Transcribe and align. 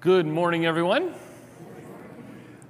Good 0.00 0.26
morning, 0.26 0.64
everyone. 0.64 1.12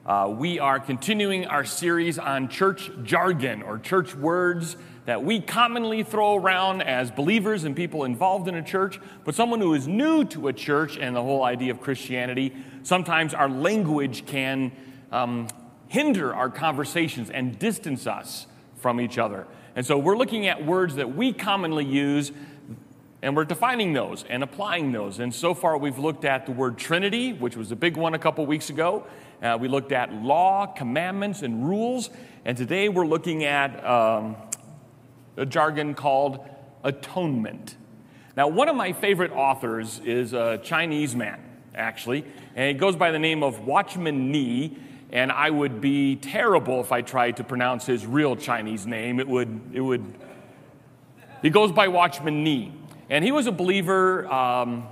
Uh, 0.05 0.35
we 0.36 0.59
are 0.59 0.81
continuing 0.81 1.47
our 1.47 1.65
series 1.65 2.19
on 2.19 2.49
church 2.49 2.91
jargon 3.05 3.63
or 3.63 3.79
church 3.79 4.17
words 4.17 4.77
that 5.04 5.22
we 5.22 5.40
commonly 5.40 6.03
throw 6.03 6.35
around 6.35 6.82
as 6.82 7.12
believers 7.12 7.62
and 7.62 7.77
people 7.77 8.03
involved 8.03 8.48
in 8.48 8.56
a 8.56 8.64
church, 8.64 8.98
but 9.24 9.37
someone 9.37 9.61
who 9.61 9.74
is 9.74 9.87
new 9.87 10.24
to 10.24 10.48
a 10.48 10.53
church 10.53 10.98
and 10.98 11.14
the 11.14 11.22
whole 11.22 11.45
idea 11.45 11.71
of 11.71 11.80
Christianity, 11.80 12.53
sometimes 12.83 13.33
our 13.33 13.49
language 13.49 14.26
can 14.26 14.72
um, 15.12 15.47
hinder 15.87 16.34
our 16.34 16.50
conversations 16.50 17.30
and 17.30 17.56
distance 17.60 18.08
us 18.08 18.48
from 18.74 19.00
each 19.00 19.18
other. 19.18 19.46
And 19.76 19.86
so 19.86 19.98
we're 19.98 20.16
looking 20.16 20.48
at 20.48 20.66
words 20.66 20.96
that 20.96 21.14
we 21.14 21.32
commonly 21.32 21.84
use 21.84 22.32
and 23.23 23.37
we're 23.37 23.45
defining 23.45 23.93
those 23.93 24.25
and 24.29 24.43
applying 24.43 24.93
those. 24.93 25.18
And 25.18 25.34
so 25.34 25.52
far, 25.52 25.77
we've 25.77 25.98
looked 25.98 26.25
at 26.25 26.46
the 26.46 26.52
word 26.52 26.79
Trinity, 26.79 27.32
which 27.32 27.57
was 27.57 27.70
a 27.70 27.77
big 27.77 27.96
one 27.96 28.14
a 28.14 28.19
couple 28.19 28.46
weeks 28.46 28.70
ago. 28.70 29.06
Uh, 29.42 29.59
we 29.61 29.69
looked 29.69 29.92
at 29.92 30.12
law, 30.12 30.66
commandments, 30.66 31.42
and 31.42 31.69
rules. 31.69 32.11
And 32.45 32.56
today, 32.56 32.88
we're 32.88 33.06
looking 33.06 33.45
at 33.45 33.84
um, 33.84 34.37
a 35.37 35.45
jargon 35.45 35.95
called 35.95 36.41
atonement. 36.83 37.77
Now, 38.37 38.48
one 38.48 38.69
of 38.69 38.77
my 38.77 38.92
favorite 38.92 39.33
authors 39.33 40.00
is 40.05 40.33
a 40.33 40.59
Chinese 40.62 41.14
man, 41.14 41.41
actually, 41.75 42.25
and 42.55 42.69
he 42.69 42.75
goes 42.75 42.97
by 42.97 43.11
the 43.11 43.19
name 43.19 43.42
of 43.42 43.66
Watchman 43.66 44.30
Nee. 44.33 44.78
And 45.12 45.33
I 45.33 45.50
would 45.50 45.80
be 45.80 46.14
terrible 46.16 46.80
if 46.80 46.92
I 46.92 47.02
tried 47.02 47.39
to 47.39 47.45
pronounce 47.45 47.84
his 47.84 48.06
real 48.06 48.37
Chinese 48.37 48.87
name. 48.87 49.19
It 49.19 49.27
would, 49.27 49.61
it 49.73 49.80
would, 49.80 50.14
he 51.42 51.50
goes 51.50 51.73
by 51.73 51.89
Watchman 51.89 52.45
Nee. 52.45 52.80
And 53.10 53.24
he 53.24 53.32
was 53.32 53.48
a 53.48 53.52
believer 53.52 54.32
um, 54.32 54.87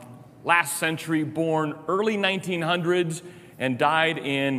last 0.44 0.78
century, 0.78 1.22
born 1.22 1.76
early 1.86 2.16
1900s, 2.16 3.22
and 3.60 3.78
died 3.78 4.18
in 4.18 4.56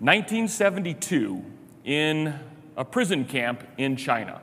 1972 0.00 1.42
in 1.84 2.38
a 2.76 2.84
prison 2.84 3.24
camp 3.24 3.66
in 3.78 3.96
China. 3.96 4.42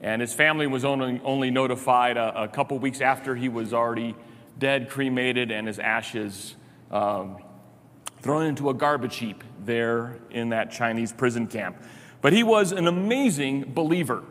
And 0.00 0.22
his 0.22 0.32
family 0.32 0.66
was 0.66 0.86
only, 0.86 1.20
only 1.22 1.50
notified 1.50 2.16
a, 2.16 2.44
a 2.44 2.48
couple 2.48 2.78
weeks 2.78 3.02
after 3.02 3.36
he 3.36 3.50
was 3.50 3.74
already 3.74 4.16
dead, 4.58 4.88
cremated, 4.88 5.50
and 5.50 5.66
his 5.66 5.78
ashes 5.78 6.56
um, 6.90 7.36
thrown 8.22 8.46
into 8.46 8.70
a 8.70 8.74
garbage 8.74 9.16
heap 9.16 9.44
there 9.64 10.18
in 10.30 10.48
that 10.48 10.70
Chinese 10.70 11.12
prison 11.12 11.46
camp. 11.46 11.76
But 12.22 12.32
he 12.32 12.42
was 12.42 12.72
an 12.72 12.86
amazing 12.86 13.72
believer. 13.74 14.24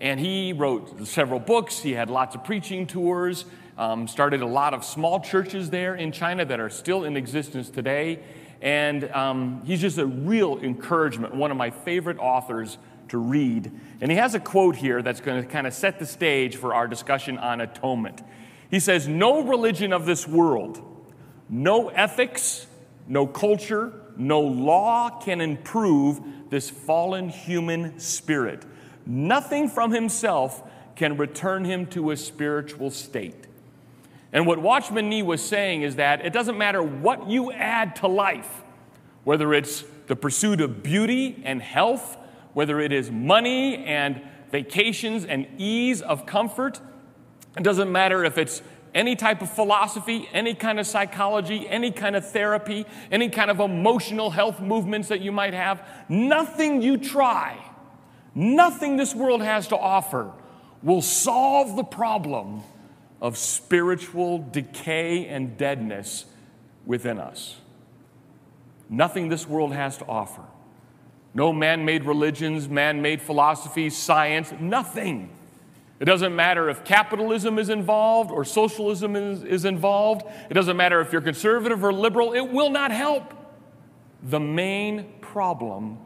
And 0.00 0.18
he 0.18 0.52
wrote 0.52 1.06
several 1.06 1.38
books. 1.38 1.80
He 1.80 1.92
had 1.92 2.08
lots 2.08 2.34
of 2.34 2.42
preaching 2.42 2.86
tours, 2.86 3.44
um, 3.76 4.08
started 4.08 4.40
a 4.40 4.46
lot 4.46 4.72
of 4.72 4.84
small 4.84 5.20
churches 5.20 5.70
there 5.70 5.94
in 5.94 6.10
China 6.10 6.44
that 6.44 6.58
are 6.58 6.70
still 6.70 7.04
in 7.04 7.16
existence 7.16 7.68
today. 7.68 8.20
And 8.62 9.10
um, 9.12 9.62
he's 9.64 9.80
just 9.80 9.98
a 9.98 10.06
real 10.06 10.58
encouragement, 10.58 11.34
one 11.34 11.50
of 11.50 11.56
my 11.56 11.70
favorite 11.70 12.18
authors 12.18 12.78
to 13.08 13.18
read. 13.18 13.70
And 14.00 14.10
he 14.10 14.16
has 14.16 14.34
a 14.34 14.40
quote 14.40 14.76
here 14.76 15.02
that's 15.02 15.20
going 15.20 15.42
to 15.42 15.48
kind 15.48 15.66
of 15.66 15.74
set 15.74 15.98
the 15.98 16.06
stage 16.06 16.56
for 16.56 16.74
our 16.74 16.88
discussion 16.88 17.38
on 17.38 17.60
atonement. 17.60 18.22
He 18.70 18.80
says, 18.80 19.06
No 19.06 19.42
religion 19.42 19.92
of 19.92 20.06
this 20.06 20.26
world, 20.26 20.80
no 21.48 21.88
ethics, 21.88 22.66
no 23.06 23.26
culture, 23.26 23.92
no 24.16 24.40
law 24.40 25.20
can 25.20 25.40
improve 25.40 26.20
this 26.50 26.70
fallen 26.70 27.28
human 27.28 27.98
spirit. 27.98 28.64
Nothing 29.10 29.68
from 29.68 29.90
himself 29.90 30.62
can 30.94 31.16
return 31.16 31.64
him 31.64 31.86
to 31.86 32.12
a 32.12 32.16
spiritual 32.16 32.92
state. 32.92 33.48
And 34.32 34.46
what 34.46 34.60
Watchman 34.60 35.08
Nee 35.08 35.22
was 35.22 35.42
saying 35.42 35.82
is 35.82 35.96
that 35.96 36.24
it 36.24 36.32
doesn't 36.32 36.56
matter 36.56 36.80
what 36.80 37.28
you 37.28 37.50
add 37.50 37.96
to 37.96 38.06
life, 38.06 38.62
whether 39.24 39.52
it's 39.52 39.82
the 40.06 40.14
pursuit 40.14 40.60
of 40.60 40.84
beauty 40.84 41.42
and 41.44 41.60
health, 41.60 42.16
whether 42.52 42.78
it 42.78 42.92
is 42.92 43.10
money 43.10 43.84
and 43.84 44.22
vacations 44.52 45.24
and 45.24 45.48
ease 45.58 46.02
of 46.02 46.24
comfort. 46.24 46.80
It 47.56 47.64
doesn't 47.64 47.90
matter 47.90 48.24
if 48.24 48.38
it's 48.38 48.62
any 48.94 49.16
type 49.16 49.42
of 49.42 49.50
philosophy, 49.50 50.28
any 50.32 50.54
kind 50.54 50.78
of 50.78 50.86
psychology, 50.86 51.68
any 51.68 51.90
kind 51.90 52.14
of 52.14 52.30
therapy, 52.30 52.86
any 53.10 53.28
kind 53.28 53.50
of 53.50 53.58
emotional 53.58 54.30
health 54.30 54.60
movements 54.60 55.08
that 55.08 55.20
you 55.20 55.32
might 55.32 55.54
have. 55.54 55.84
Nothing 56.08 56.80
you 56.80 56.96
try 56.96 57.58
Nothing 58.34 58.96
this 58.96 59.14
world 59.14 59.42
has 59.42 59.68
to 59.68 59.76
offer 59.76 60.32
will 60.82 61.02
solve 61.02 61.76
the 61.76 61.84
problem 61.84 62.62
of 63.20 63.36
spiritual 63.36 64.38
decay 64.38 65.26
and 65.26 65.56
deadness 65.56 66.24
within 66.86 67.18
us. 67.18 67.56
Nothing 68.88 69.28
this 69.28 69.46
world 69.46 69.72
has 69.72 69.98
to 69.98 70.06
offer. 70.06 70.42
No 71.32 71.52
man 71.52 71.84
made 71.84 72.04
religions, 72.04 72.68
man 72.68 73.02
made 73.02 73.20
philosophies, 73.22 73.96
science, 73.96 74.52
nothing. 74.58 75.30
It 76.00 76.06
doesn't 76.06 76.34
matter 76.34 76.70
if 76.70 76.84
capitalism 76.84 77.58
is 77.58 77.68
involved 77.68 78.30
or 78.30 78.44
socialism 78.44 79.14
is, 79.14 79.44
is, 79.44 79.64
involved. 79.64 80.24
It 80.48 80.54
doesn't 80.54 80.76
matter 80.76 81.00
if 81.00 81.12
you're 81.12 81.20
conservative 81.20 81.84
or 81.84 81.92
liberal. 81.92 82.32
It 82.32 82.40
will 82.50 82.70
not 82.70 82.90
help. 82.90 83.34
The 84.22 84.40
main 84.40 85.12
problem 85.20 85.98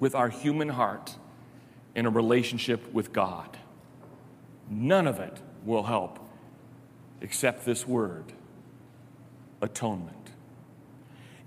with 0.00 0.14
our 0.14 0.28
human 0.28 0.68
heart 0.70 1.16
in 1.94 2.06
a 2.06 2.10
relationship 2.10 2.92
with 2.92 3.12
God. 3.12 3.56
None 4.70 5.06
of 5.06 5.18
it 5.18 5.40
will 5.64 5.84
help 5.84 6.18
except 7.20 7.64
this 7.64 7.86
word 7.86 8.32
atonement. 9.60 10.14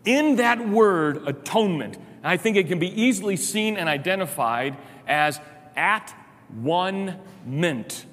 In 0.03 0.37
that 0.37 0.67
word, 0.67 1.27
atonement, 1.27 1.97
I 2.23 2.37
think 2.37 2.57
it 2.57 2.67
can 2.67 2.79
be 2.79 2.89
easily 3.01 3.35
seen 3.35 3.77
and 3.77 3.87
identified 3.87 4.77
as 5.07 5.39
at 5.75 6.13
one 6.61 7.19
mint. 7.45 8.05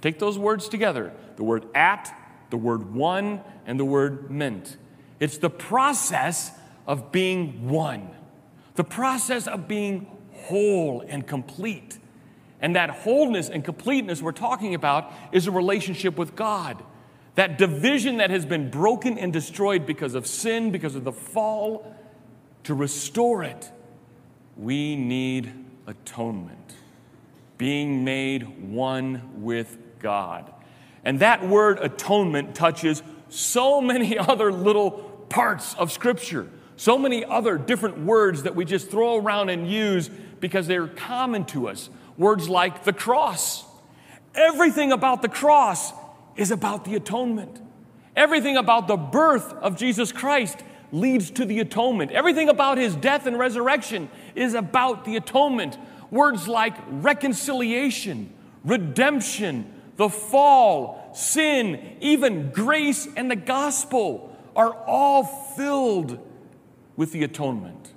Take 0.00 0.18
those 0.18 0.38
words 0.38 0.68
together 0.68 1.12
the 1.36 1.44
word 1.44 1.66
at, 1.74 2.16
the 2.50 2.56
word 2.56 2.94
one, 2.94 3.42
and 3.66 3.78
the 3.78 3.84
word 3.84 4.30
mint. 4.30 4.78
It's 5.20 5.38
the 5.38 5.50
process 5.50 6.50
of 6.86 7.12
being 7.12 7.68
one 7.68 8.10
the 8.76 8.84
process 8.84 9.46
of 9.46 9.66
being 9.66 10.06
whole 10.32 11.04
and 11.06 11.26
complete. 11.26 11.98
And 12.60 12.76
that 12.76 12.90
wholeness 12.90 13.48
and 13.48 13.64
completeness 13.64 14.22
we're 14.22 14.32
talking 14.32 14.74
about 14.74 15.12
is 15.32 15.46
a 15.46 15.50
relationship 15.50 16.16
with 16.16 16.36
God. 16.36 16.82
That 17.34 17.58
division 17.58 18.16
that 18.18 18.30
has 18.30 18.46
been 18.46 18.70
broken 18.70 19.18
and 19.18 19.32
destroyed 19.32 19.84
because 19.84 20.14
of 20.14 20.26
sin, 20.26 20.70
because 20.70 20.94
of 20.94 21.04
the 21.04 21.12
fall, 21.12 21.94
to 22.64 22.74
restore 22.74 23.44
it, 23.44 23.70
we 24.56 24.96
need 24.96 25.52
atonement, 25.86 26.74
being 27.58 28.04
made 28.04 28.72
one 28.72 29.42
with 29.42 29.76
God. 29.98 30.52
And 31.04 31.20
that 31.20 31.46
word 31.46 31.78
atonement 31.80 32.54
touches 32.54 33.02
so 33.28 33.80
many 33.80 34.18
other 34.18 34.50
little 34.50 34.90
parts 35.28 35.74
of 35.74 35.92
Scripture. 35.92 36.48
So 36.76 36.98
many 36.98 37.24
other 37.24 37.56
different 37.56 37.98
words 38.00 38.42
that 38.42 38.54
we 38.54 38.64
just 38.64 38.90
throw 38.90 39.16
around 39.16 39.48
and 39.48 39.70
use 39.70 40.08
because 40.40 40.66
they're 40.66 40.88
common 40.88 41.44
to 41.46 41.68
us. 41.68 41.88
Words 42.18 42.48
like 42.48 42.84
the 42.84 42.92
cross. 42.92 43.64
Everything 44.34 44.92
about 44.92 45.22
the 45.22 45.28
cross 45.28 45.92
is 46.36 46.50
about 46.50 46.84
the 46.84 46.94
atonement. 46.94 47.60
Everything 48.14 48.56
about 48.56 48.88
the 48.88 48.96
birth 48.96 49.52
of 49.54 49.76
Jesus 49.76 50.12
Christ 50.12 50.58
leads 50.92 51.30
to 51.32 51.44
the 51.44 51.60
atonement. 51.60 52.10
Everything 52.12 52.48
about 52.48 52.78
his 52.78 52.94
death 52.94 53.26
and 53.26 53.38
resurrection 53.38 54.08
is 54.34 54.54
about 54.54 55.04
the 55.04 55.16
atonement. 55.16 55.78
Words 56.10 56.46
like 56.46 56.74
reconciliation, 56.88 58.32
redemption, 58.64 59.72
the 59.96 60.08
fall, 60.08 61.10
sin, 61.14 61.96
even 62.00 62.50
grace 62.50 63.08
and 63.16 63.30
the 63.30 63.36
gospel 63.36 64.36
are 64.54 64.74
all 64.86 65.24
filled 65.24 66.25
with 66.96 67.12
the 67.12 67.22
atonement. 67.22 67.92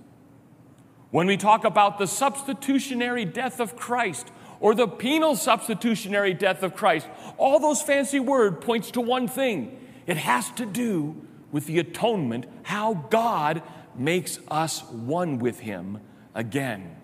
When 1.11 1.27
we 1.27 1.37
talk 1.37 1.63
about 1.65 1.97
the 1.97 2.07
substitutionary 2.07 3.25
death 3.25 3.59
of 3.59 3.75
Christ 3.75 4.31
or 4.59 4.75
the 4.75 4.87
penal 4.87 5.35
substitutionary 5.35 6.33
death 6.33 6.63
of 6.63 6.75
Christ, 6.75 7.07
all 7.37 7.59
those 7.59 7.81
fancy 7.81 8.19
words 8.19 8.63
points 8.63 8.91
to 8.91 9.01
one 9.01 9.27
thing. 9.27 9.79
It 10.05 10.17
has 10.17 10.49
to 10.51 10.65
do 10.65 11.25
with 11.51 11.65
the 11.65 11.79
atonement, 11.79 12.45
how 12.63 12.93
God 13.09 13.63
makes 13.95 14.39
us 14.49 14.83
one 14.83 15.39
with 15.39 15.59
him 15.59 15.99
again. 16.35 16.95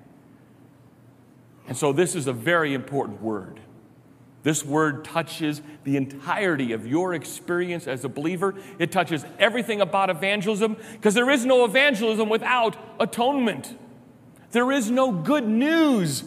And 1.68 1.76
so 1.76 1.92
this 1.94 2.16
is 2.16 2.28
a 2.28 2.34
very 2.34 2.74
important 2.74 3.22
word. 3.22 3.60
This 4.46 4.64
word 4.64 5.04
touches 5.04 5.60
the 5.86 5.98
entirety 5.98 6.74
of 6.74 6.86
your 6.86 7.16
experience 7.16 7.88
as 7.88 8.06
a 8.06 8.10
believer. 8.10 8.54
It 8.78 8.92
touches 8.92 9.26
everything 9.40 9.82
about 9.82 10.12
evangelism 10.12 10.78
because 10.94 11.16
there 11.16 11.32
is 11.32 11.48
no 11.48 11.66
evangelism 11.66 12.30
without 12.30 12.78
atonement. 13.00 13.76
There 14.52 14.72
is 14.72 14.92
no 14.92 15.12
good 15.12 15.48
news 15.48 16.24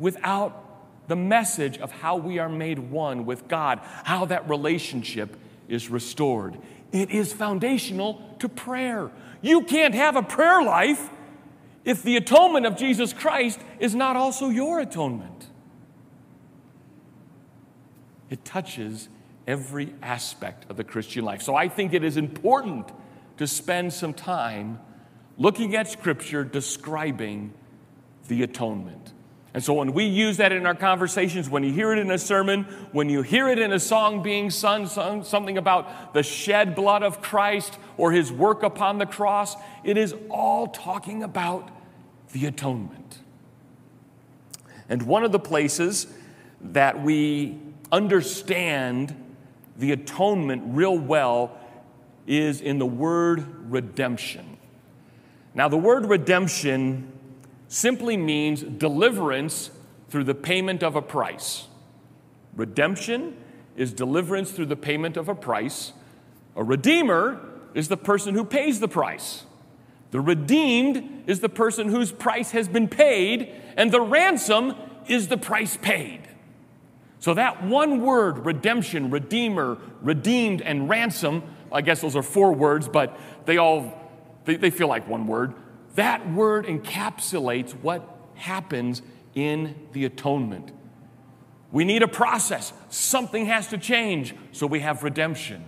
without 0.00 1.06
the 1.06 1.14
message 1.14 1.78
of 1.78 1.92
how 1.92 2.16
we 2.16 2.40
are 2.40 2.48
made 2.48 2.80
one 2.80 3.24
with 3.24 3.46
God, 3.46 3.78
how 4.02 4.24
that 4.24 4.48
relationship 4.48 5.36
is 5.68 5.88
restored. 5.88 6.58
It 6.90 7.12
is 7.12 7.32
foundational 7.32 8.34
to 8.40 8.48
prayer. 8.48 9.12
You 9.42 9.62
can't 9.62 9.94
have 9.94 10.16
a 10.16 10.24
prayer 10.24 10.60
life 10.60 11.08
if 11.84 12.02
the 12.02 12.16
atonement 12.16 12.66
of 12.66 12.76
Jesus 12.76 13.12
Christ 13.12 13.60
is 13.78 13.94
not 13.94 14.16
also 14.16 14.48
your 14.48 14.80
atonement. 14.80 15.39
It 18.30 18.44
touches 18.44 19.08
every 19.46 19.92
aspect 20.02 20.70
of 20.70 20.76
the 20.76 20.84
Christian 20.84 21.24
life. 21.24 21.42
So 21.42 21.54
I 21.54 21.68
think 21.68 21.92
it 21.92 22.04
is 22.04 22.16
important 22.16 22.88
to 23.36 23.46
spend 23.46 23.92
some 23.92 24.14
time 24.14 24.78
looking 25.36 25.74
at 25.74 25.88
Scripture 25.88 26.44
describing 26.44 27.52
the 28.28 28.42
atonement. 28.42 29.12
And 29.52 29.64
so 29.64 29.74
when 29.74 29.92
we 29.92 30.04
use 30.04 30.36
that 30.36 30.52
in 30.52 30.64
our 30.64 30.76
conversations, 30.76 31.50
when 31.50 31.64
you 31.64 31.72
hear 31.72 31.92
it 31.92 31.98
in 31.98 32.10
a 32.10 32.18
sermon, 32.18 32.64
when 32.92 33.08
you 33.08 33.22
hear 33.22 33.48
it 33.48 33.58
in 33.58 33.72
a 33.72 33.80
song 33.80 34.22
being 34.22 34.48
sung, 34.48 34.86
sung 34.86 35.24
something 35.24 35.58
about 35.58 36.14
the 36.14 36.22
shed 36.22 36.76
blood 36.76 37.02
of 37.02 37.20
Christ 37.20 37.76
or 37.96 38.12
his 38.12 38.30
work 38.30 38.62
upon 38.62 38.98
the 38.98 39.06
cross, 39.06 39.56
it 39.82 39.96
is 39.96 40.14
all 40.28 40.68
talking 40.68 41.24
about 41.24 41.68
the 42.32 42.46
atonement. 42.46 43.18
And 44.88 45.02
one 45.02 45.24
of 45.24 45.32
the 45.32 45.40
places 45.40 46.06
that 46.60 47.02
we 47.02 47.58
understand 47.92 49.14
the 49.76 49.92
atonement 49.92 50.62
real 50.66 50.96
well 50.96 51.58
is 52.26 52.60
in 52.60 52.78
the 52.78 52.86
word 52.86 53.70
redemption. 53.70 54.58
Now, 55.54 55.68
the 55.68 55.76
word 55.76 56.06
redemption 56.06 57.10
simply 57.68 58.16
means 58.16 58.62
deliverance 58.62 59.70
through 60.08 60.24
the 60.24 60.34
payment 60.34 60.82
of 60.82 60.96
a 60.96 61.02
price. 61.02 61.66
Redemption 62.54 63.36
is 63.76 63.92
deliverance 63.92 64.50
through 64.50 64.66
the 64.66 64.76
payment 64.76 65.16
of 65.16 65.28
a 65.28 65.34
price. 65.34 65.92
A 66.56 66.62
redeemer 66.62 67.40
is 67.74 67.88
the 67.88 67.96
person 67.96 68.34
who 68.34 68.44
pays 68.44 68.80
the 68.80 68.88
price. 68.88 69.44
The 70.10 70.20
redeemed 70.20 71.24
is 71.26 71.40
the 71.40 71.48
person 71.48 71.88
whose 71.88 72.10
price 72.10 72.50
has 72.50 72.68
been 72.68 72.88
paid, 72.88 73.52
and 73.76 73.92
the 73.92 74.00
ransom 74.00 74.74
is 75.06 75.28
the 75.28 75.36
price 75.36 75.76
paid. 75.76 76.22
So, 77.20 77.34
that 77.34 77.64
one 77.64 78.00
word, 78.00 78.44
redemption, 78.44 79.10
redeemer, 79.10 79.78
redeemed, 80.00 80.62
and 80.62 80.88
ransom, 80.88 81.42
I 81.70 81.82
guess 81.82 82.00
those 82.00 82.16
are 82.16 82.22
four 82.22 82.52
words, 82.52 82.88
but 82.88 83.16
they 83.44 83.58
all 83.58 83.96
they, 84.44 84.56
they 84.56 84.70
feel 84.70 84.88
like 84.88 85.06
one 85.08 85.26
word. 85.26 85.54
That 85.94 86.32
word 86.32 86.66
encapsulates 86.66 87.72
what 87.72 88.08
happens 88.34 89.02
in 89.34 89.74
the 89.92 90.04
atonement. 90.04 90.72
We 91.72 91.84
need 91.84 92.02
a 92.02 92.08
process. 92.08 92.72
Something 92.88 93.46
has 93.46 93.68
to 93.68 93.78
change, 93.78 94.34
so 94.52 94.66
we 94.66 94.80
have 94.80 95.02
redemption. 95.02 95.64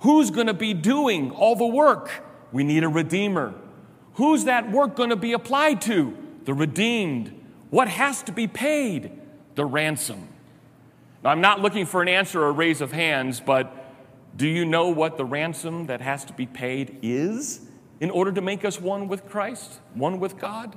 Who's 0.00 0.30
going 0.30 0.46
to 0.46 0.54
be 0.54 0.74
doing 0.74 1.30
all 1.30 1.54
the 1.54 1.66
work? 1.66 2.10
We 2.50 2.64
need 2.64 2.82
a 2.82 2.88
redeemer. 2.88 3.54
Who's 4.14 4.44
that 4.44 4.70
work 4.70 4.96
going 4.96 5.10
to 5.10 5.16
be 5.16 5.32
applied 5.32 5.80
to? 5.82 6.16
The 6.44 6.54
redeemed. 6.54 7.34
What 7.70 7.88
has 7.88 8.22
to 8.24 8.32
be 8.32 8.46
paid? 8.46 9.12
The 9.54 9.64
ransom. 9.64 10.27
Now, 11.22 11.30
I'm 11.30 11.40
not 11.40 11.60
looking 11.60 11.86
for 11.86 12.02
an 12.02 12.08
answer 12.08 12.42
or 12.42 12.48
a 12.48 12.52
raise 12.52 12.80
of 12.80 12.92
hands, 12.92 13.40
but 13.40 13.74
do 14.36 14.46
you 14.46 14.64
know 14.64 14.88
what 14.88 15.16
the 15.16 15.24
ransom 15.24 15.86
that 15.86 16.00
has 16.00 16.24
to 16.26 16.32
be 16.32 16.46
paid 16.46 16.98
is? 17.02 17.68
in 18.00 18.10
order 18.10 18.32
to 18.32 18.40
make 18.40 18.64
us 18.64 18.80
one 18.80 19.08
with 19.08 19.28
Christ, 19.28 19.80
one 19.94 20.20
with 20.20 20.38
God? 20.38 20.76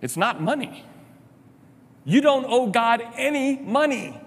It's 0.00 0.16
not 0.16 0.40
money. 0.40 0.84
You 2.04 2.20
don't 2.20 2.46
owe 2.48 2.68
God 2.68 3.02
any 3.16 3.56
money. 3.58 4.20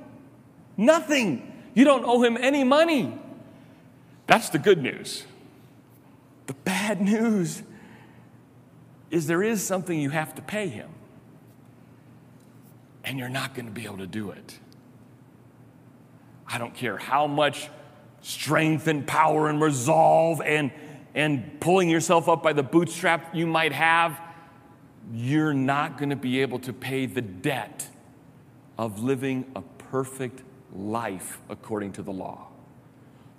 Nothing. 0.76 1.54
You 1.74 1.86
don't 1.86 2.04
owe 2.04 2.22
Him 2.24 2.38
any 2.38 2.64
money. 2.64 3.18
That's 4.28 4.50
the 4.50 4.60
good 4.60 4.82
news. 4.82 5.24
The 6.48 6.54
bad 6.54 7.02
news 7.02 7.64
is 9.10 9.28
there 9.28 9.42
is 9.42 9.66
something 9.66 10.00
you 10.00 10.10
have 10.10 10.36
to 10.36 10.42
pay 10.42 10.68
Him, 10.68 10.90
and 13.10 13.18
you're 13.18 13.28
not 13.28 13.56
going 13.56 13.66
to 13.66 13.72
be 13.72 13.86
able 13.86 13.98
to 13.98 14.06
do 14.06 14.30
it. 14.30 14.60
I 16.48 16.60
don't 16.60 16.76
care 16.76 16.96
how 16.96 17.26
much 17.26 17.68
strength 18.22 18.86
and 18.86 19.06
power 19.06 19.50
and 19.50 19.60
resolve 19.60 20.42
and, 20.46 20.70
and 21.16 21.60
pulling 21.60 21.90
yourself 21.90 22.30
up 22.30 22.44
by 22.44 22.54
the 22.54 22.62
bootstrap 22.62 23.34
you 23.34 23.48
might 23.48 23.72
have, 23.72 24.22
you're 25.12 25.56
not 25.56 25.98
going 25.98 26.12
to 26.12 26.16
be 26.16 26.42
able 26.44 26.60
to 26.60 26.72
pay 26.72 27.08
the 27.08 27.22
debt 27.22 27.90
of 28.78 29.02
living 29.02 29.52
a 29.56 29.64
perfect 29.90 30.44
life 30.72 31.40
according 31.50 31.94
to 31.94 32.04
the 32.04 32.12
law. 32.12 32.48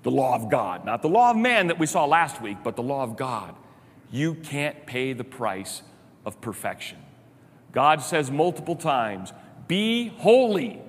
The 0.03 0.11
law 0.11 0.35
of 0.35 0.51
God, 0.51 0.85
not 0.85 1.01
the 1.01 1.09
law 1.09 1.31
of 1.31 1.37
man 1.37 1.69
that 1.69 1.79
we 1.79 1.87
saw 1.87 2.07
last 2.07 2.43
week, 2.43 2.57
but 2.65 2.75
the 2.75 2.83
law 2.83 3.05
of 3.05 3.17
God. 3.17 3.55
You 4.11 4.35
can't 4.35 4.85
pay 4.85 5.13
the 5.13 5.23
price 5.23 5.83
of 6.27 6.41
perfection. 6.41 6.99
God 7.71 8.03
says 8.03 8.33
multiple 8.33 8.75
times, 8.75 9.33
Be 9.71 10.09
holy, 10.17 10.83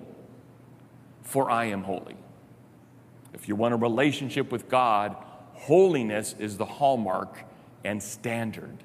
for 1.21 1.51
I 1.51 1.65
am 1.65 1.83
holy. 1.83 2.15
If 3.31 3.47
you 3.47 3.55
want 3.55 3.75
a 3.75 3.77
relationship 3.77 4.51
with 4.51 4.69
God, 4.69 5.15
holiness 5.53 6.33
is 6.39 6.57
the 6.57 6.65
hallmark 6.65 7.43
and 7.83 8.01
standard. 8.01 8.75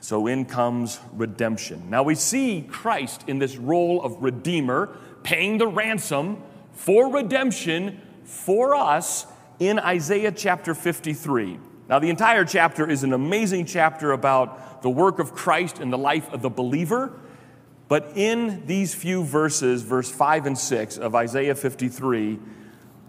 So 0.00 0.26
in 0.26 0.46
comes 0.46 0.98
redemption. 1.12 1.90
Now 1.90 2.02
we 2.04 2.14
see 2.14 2.64
Christ 2.66 3.24
in 3.26 3.38
this 3.38 3.58
role 3.58 4.02
of 4.02 4.22
redeemer, 4.22 4.96
paying 5.22 5.58
the 5.58 5.66
ransom 5.66 6.42
for 6.72 7.12
redemption 7.12 8.00
for 8.24 8.74
us 8.74 9.26
in 9.58 9.78
Isaiah 9.78 10.32
chapter 10.32 10.74
53. 10.74 11.58
Now, 11.90 11.98
the 11.98 12.08
entire 12.08 12.46
chapter 12.46 12.88
is 12.88 13.04
an 13.04 13.12
amazing 13.12 13.66
chapter 13.66 14.12
about 14.12 14.80
the 14.80 14.88
work 14.88 15.18
of 15.18 15.34
Christ 15.34 15.80
in 15.80 15.90
the 15.90 15.98
life 15.98 16.32
of 16.32 16.40
the 16.40 16.48
believer. 16.48 17.12
But 17.88 18.12
in 18.16 18.66
these 18.66 18.94
few 18.94 19.24
verses, 19.24 19.82
verse 19.82 20.10
5 20.10 20.46
and 20.46 20.58
6 20.58 20.98
of 20.98 21.14
Isaiah 21.14 21.54
53, 21.54 22.38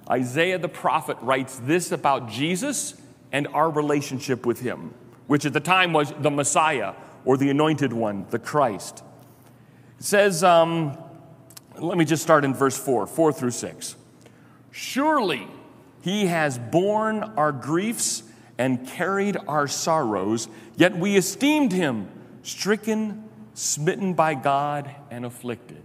Isaiah 0.09 0.57
the 0.57 0.69
prophet 0.69 1.17
writes 1.21 1.59
this 1.59 1.91
about 1.91 2.29
Jesus 2.29 2.99
and 3.31 3.47
our 3.47 3.69
relationship 3.69 4.45
with 4.45 4.61
him, 4.61 4.93
which 5.27 5.45
at 5.45 5.53
the 5.53 5.59
time 5.59 5.91
was 5.91 6.13
the 6.19 6.31
Messiah 6.31 6.93
or 7.25 7.35
the 7.35 7.49
anointed 7.49 7.91
one, 7.91 8.25
the 8.29 8.39
Christ. 8.39 9.03
It 9.99 10.05
says, 10.05 10.43
um, 10.43 10.97
let 11.77 11.97
me 11.97 12.05
just 12.05 12.23
start 12.23 12.45
in 12.45 12.53
verse 12.53 12.77
4, 12.77 13.05
4 13.05 13.33
through 13.33 13.51
6. 13.51 13.95
Surely 14.71 15.47
he 16.01 16.27
has 16.27 16.57
borne 16.57 17.23
our 17.23 17.51
griefs 17.51 18.23
and 18.57 18.87
carried 18.87 19.37
our 19.47 19.67
sorrows, 19.67 20.47
yet 20.77 20.97
we 20.97 21.17
esteemed 21.17 21.73
him 21.73 22.09
stricken 22.43 23.28
smitten 23.59 24.13
by 24.13 24.33
God 24.35 24.89
and 25.11 25.25
afflicted. 25.25 25.83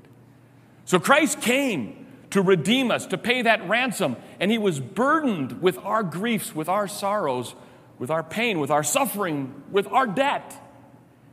So 0.84 1.00
Christ 1.00 1.40
came 1.40 2.06
to 2.30 2.40
redeem 2.40 2.90
us, 2.90 3.06
to 3.06 3.18
pay 3.18 3.42
that 3.42 3.68
ransom, 3.68 4.16
and 4.38 4.50
he 4.50 4.58
was 4.58 4.80
burdened 4.80 5.60
with 5.60 5.78
our 5.78 6.02
griefs, 6.02 6.54
with 6.54 6.68
our 6.68 6.86
sorrows, 6.86 7.54
with 7.98 8.10
our 8.10 8.22
pain, 8.22 8.58
with 8.58 8.70
our 8.70 8.82
suffering, 8.82 9.62
with 9.70 9.86
our 9.88 10.06
debt. 10.06 10.60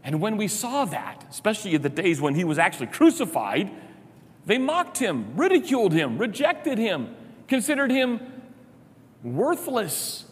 And 0.04 0.20
when 0.20 0.38
we 0.38 0.48
saw 0.48 0.86
that, 0.86 1.26
especially 1.30 1.76
in 1.76 1.82
the 1.82 1.90
days 1.90 2.20
when 2.20 2.36
he 2.36 2.44
was 2.44 2.58
actually 2.58 2.88
crucified, 2.88 3.72
they 4.46 4.58
mocked 4.58 4.98
him, 4.98 5.36
ridiculed 5.36 5.94
him, 5.94 6.18
rejected 6.18 6.78
him, 6.80 7.16
considered 7.48 7.92
him 7.92 8.20
worthless. 9.24 10.26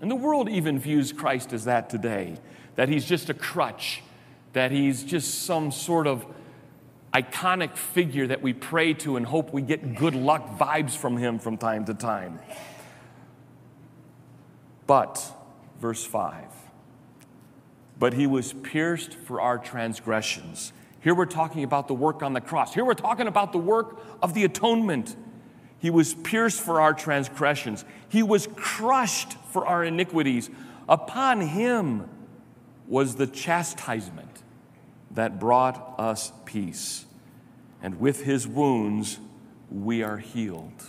And 0.00 0.10
the 0.10 0.16
world 0.16 0.48
even 0.48 0.78
views 0.78 1.12
Christ 1.12 1.52
as 1.52 1.64
that 1.64 1.90
today, 1.90 2.36
that 2.76 2.88
he's 2.88 3.04
just 3.04 3.30
a 3.30 3.34
crutch, 3.34 4.02
that 4.52 4.70
he's 4.70 5.04
just 5.04 5.44
some 5.44 5.70
sort 5.70 6.06
of 6.06 6.26
iconic 7.12 7.76
figure 7.76 8.26
that 8.26 8.42
we 8.42 8.52
pray 8.52 8.94
to 8.94 9.16
and 9.16 9.26
hope 9.26 9.52
we 9.52 9.62
get 9.62 9.94
good 9.94 10.14
luck 10.14 10.58
vibes 10.58 10.96
from 10.96 11.16
him 11.16 11.38
from 11.38 11.56
time 11.56 11.84
to 11.86 11.94
time. 11.94 12.38
But, 14.86 15.22
verse 15.80 16.04
5, 16.04 16.44
but 17.98 18.14
he 18.14 18.26
was 18.26 18.52
pierced 18.52 19.14
for 19.14 19.40
our 19.40 19.58
transgressions. 19.58 20.72
Here 21.00 21.14
we're 21.14 21.26
talking 21.26 21.62
about 21.62 21.88
the 21.88 21.94
work 21.94 22.22
on 22.22 22.32
the 22.32 22.40
cross. 22.40 22.74
Here 22.74 22.84
we're 22.84 22.94
talking 22.94 23.26
about 23.26 23.52
the 23.52 23.58
work 23.58 24.00
of 24.22 24.34
the 24.34 24.44
atonement. 24.44 25.16
He 25.78 25.90
was 25.90 26.14
pierced 26.14 26.60
for 26.60 26.80
our 26.80 26.92
transgressions. 26.92 27.84
He 28.08 28.22
was 28.22 28.48
crushed 28.56 29.34
for 29.52 29.66
our 29.66 29.84
iniquities. 29.84 30.50
Upon 30.88 31.40
him 31.40 32.08
was 32.88 33.16
the 33.16 33.26
chastisement 33.26 34.42
that 35.10 35.38
brought 35.38 35.94
us 35.98 36.32
peace. 36.44 37.04
And 37.82 38.00
with 38.00 38.24
his 38.24 38.48
wounds, 38.48 39.20
we 39.70 40.02
are 40.02 40.16
healed. 40.18 40.84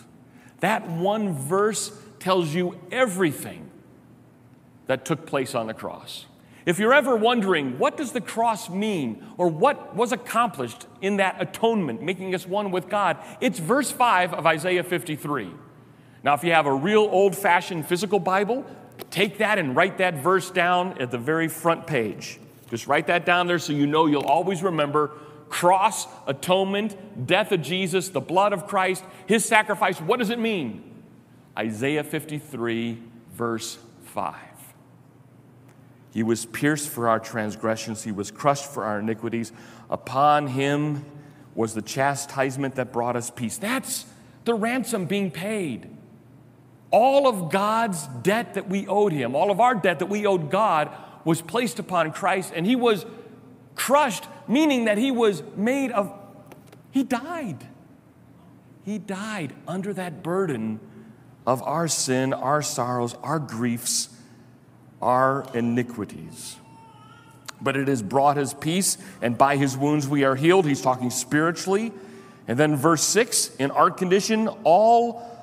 That 0.62 0.90
one 0.90 1.34
verse 1.34 1.92
tells 2.20 2.54
you 2.54 2.80
everything 2.92 3.70
that 4.88 5.06
took 5.06 5.26
place 5.26 5.54
on 5.54 5.68
the 5.68 5.74
cross. 5.74 6.26
If 6.66 6.80
you're 6.80 6.94
ever 6.94 7.16
wondering, 7.16 7.80
what 7.80 7.98
does 7.98 8.12
the 8.12 8.22
cross 8.22 8.70
mean, 8.70 9.26
or 9.38 9.48
what 9.48 9.96
was 9.96 10.12
accomplished 10.12 10.88
in 11.02 11.18
that 11.18 11.42
atonement, 11.42 12.02
making 12.02 12.36
us 12.36 12.46
one 12.46 12.72
with 12.72 12.90
God, 12.90 13.18
it's 13.40 13.60
verse 13.60 13.92
5 13.92 14.34
of 14.34 14.46
Isaiah 14.46 14.84
53. 14.84 15.50
Now, 16.24 16.34
if 16.34 16.44
you 16.44 16.52
have 16.52 16.66
a 16.66 16.74
real 16.74 17.08
old 17.12 17.36
fashioned 17.36 17.88
physical 17.88 18.20
Bible, 18.20 18.66
take 19.10 19.40
that 19.40 19.58
and 19.58 19.76
write 19.76 19.98
that 19.98 20.16
verse 20.16 20.50
down 20.52 21.00
at 21.02 21.12
the 21.12 21.18
very 21.18 21.48
front 21.48 21.88
page. 21.88 22.40
Just 22.70 22.88
write 22.88 23.08
that 23.08 23.26
down 23.26 23.48
there 23.48 23.60
so 23.60 23.74
you 23.74 23.88
know 23.88 24.06
you'll 24.06 24.24
always 24.24 24.62
remember 24.62 25.12
cross, 25.50 26.08
atonement, 26.28 27.26
death 27.28 27.52
of 27.52 27.62
Jesus, 27.62 28.10
the 28.10 28.22
blood 28.22 28.54
of 28.54 28.68
Christ, 28.68 29.04
his 29.26 29.44
sacrifice. 29.44 30.00
What 30.00 30.20
does 30.20 30.30
it 30.30 30.40
mean? 30.40 30.84
Isaiah 31.58 32.04
53, 32.04 33.02
verse 33.34 33.80
5. 34.06 34.36
He 36.12 36.24
was 36.24 36.46
pierced 36.46 36.90
for 36.90 37.10
our 37.10 37.20
transgressions, 37.20 38.04
he 38.04 38.12
was 38.12 38.32
crushed 38.32 38.66
for 38.66 38.84
our 38.84 39.00
iniquities. 39.00 39.52
Upon 39.90 40.48
him 40.48 41.06
was 41.56 41.74
the 41.74 41.82
chastisement 41.82 42.76
that 42.76 42.94
brought 42.94 43.16
us 43.16 43.30
peace. 43.30 43.58
That's 43.58 44.06
the 44.46 44.54
ransom 44.54 45.06
being 45.06 45.32
paid. 45.32 45.90
All 46.92 47.28
of 47.28 47.52
God's 47.52 48.08
debt 48.24 48.56
that 48.56 48.68
we 48.68 48.88
owed 48.88 49.12
him, 49.12 49.36
all 49.36 49.52
of 49.52 49.60
our 49.60 49.76
debt 49.76 50.00
that 50.00 50.08
we 50.08 50.26
owed 50.26 50.50
God, 50.50 50.90
was 51.24 51.42
placed 51.42 51.80
upon 51.80 52.12
Christ, 52.12 52.52
and 52.56 52.66
he 52.66 52.76
was 52.76 53.06
crushed, 53.76 54.26
meaning 54.48 54.86
that 54.86 54.98
he 54.98 55.12
was 55.12 55.44
made 55.56 55.92
of, 55.92 56.12
he 56.92 57.04
died. 57.04 57.68
He 58.84 58.98
died 58.98 59.54
under 59.68 59.94
that 59.94 60.24
burden 60.24 60.80
of 61.46 61.62
our 61.64 61.88
sin, 61.88 62.34
our 62.34 62.62
sorrows, 62.62 63.16
our 63.22 63.40
griefs, 63.40 64.10
our 65.02 65.46
iniquities. 65.54 66.56
But 67.62 67.76
it 67.76 67.88
has 67.88 68.02
brought 68.02 68.38
his 68.38 68.54
peace, 68.54 68.98
and 69.22 69.38
by 69.38 69.58
his 69.58 69.78
wounds 69.78 70.08
we 70.08 70.24
are 70.24 70.36
healed. 70.36 70.66
He's 70.66 70.82
talking 70.82 71.10
spiritually. 71.10 71.92
And 72.48 72.58
then, 72.58 72.76
verse 72.76 73.04
6 73.04 73.56
in 73.58 73.70
our 73.72 73.92
condition, 73.92 74.48
all 74.64 75.39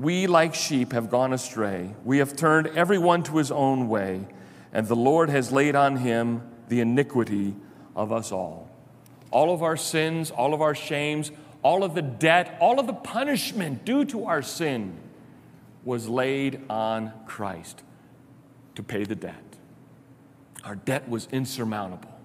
we 0.00 0.26
like 0.26 0.54
sheep 0.54 0.92
have 0.92 1.10
gone 1.10 1.34
astray. 1.34 1.94
We 2.04 2.18
have 2.18 2.34
turned 2.34 2.68
everyone 2.68 3.22
to 3.24 3.36
his 3.36 3.50
own 3.50 3.86
way, 3.86 4.26
and 4.72 4.88
the 4.88 4.96
Lord 4.96 5.28
has 5.28 5.52
laid 5.52 5.76
on 5.76 5.96
him 5.96 6.42
the 6.68 6.80
iniquity 6.80 7.54
of 7.94 8.10
us 8.10 8.32
all. 8.32 8.70
All 9.30 9.52
of 9.52 9.62
our 9.62 9.76
sins, 9.76 10.30
all 10.30 10.54
of 10.54 10.62
our 10.62 10.74
shames, 10.74 11.30
all 11.62 11.84
of 11.84 11.94
the 11.94 12.00
debt, 12.00 12.56
all 12.60 12.80
of 12.80 12.86
the 12.86 12.94
punishment 12.94 13.84
due 13.84 14.06
to 14.06 14.24
our 14.24 14.40
sin 14.40 14.96
was 15.84 16.08
laid 16.08 16.62
on 16.70 17.12
Christ 17.26 17.82
to 18.76 18.82
pay 18.82 19.04
the 19.04 19.14
debt. 19.14 19.58
Our 20.64 20.76
debt 20.76 21.10
was 21.10 21.28
insurmountable. 21.30 22.18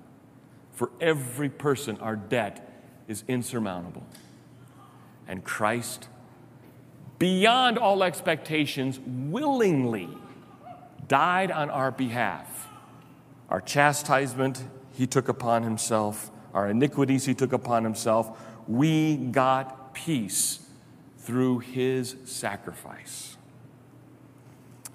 For 0.72 0.92
every 1.02 1.50
person, 1.50 1.98
our 2.00 2.16
debt 2.16 2.84
is 3.10 3.26
insurmountable. 3.28 4.06
And 5.28 5.44
Christ, 5.44 6.08
beyond 7.20 7.78
all 7.78 8.04
expectations, 8.04 9.00
willingly 9.06 10.10
died 11.08 11.52
on 11.52 11.70
our 11.70 11.92
behalf. 11.92 12.68
Our 13.50 13.62
chastisement 13.62 14.64
he 14.94 15.08
took 15.08 15.30
upon 15.30 15.64
himself, 15.64 16.32
our 16.54 16.70
iniquities 16.70 17.26
he 17.26 17.34
took 17.34 17.54
upon 17.54 17.84
himself. 17.84 18.40
We 18.68 19.18
got 19.18 19.94
peace 19.94 20.66
through 21.20 21.60
his 21.60 22.16
sacrifice. 22.26 23.38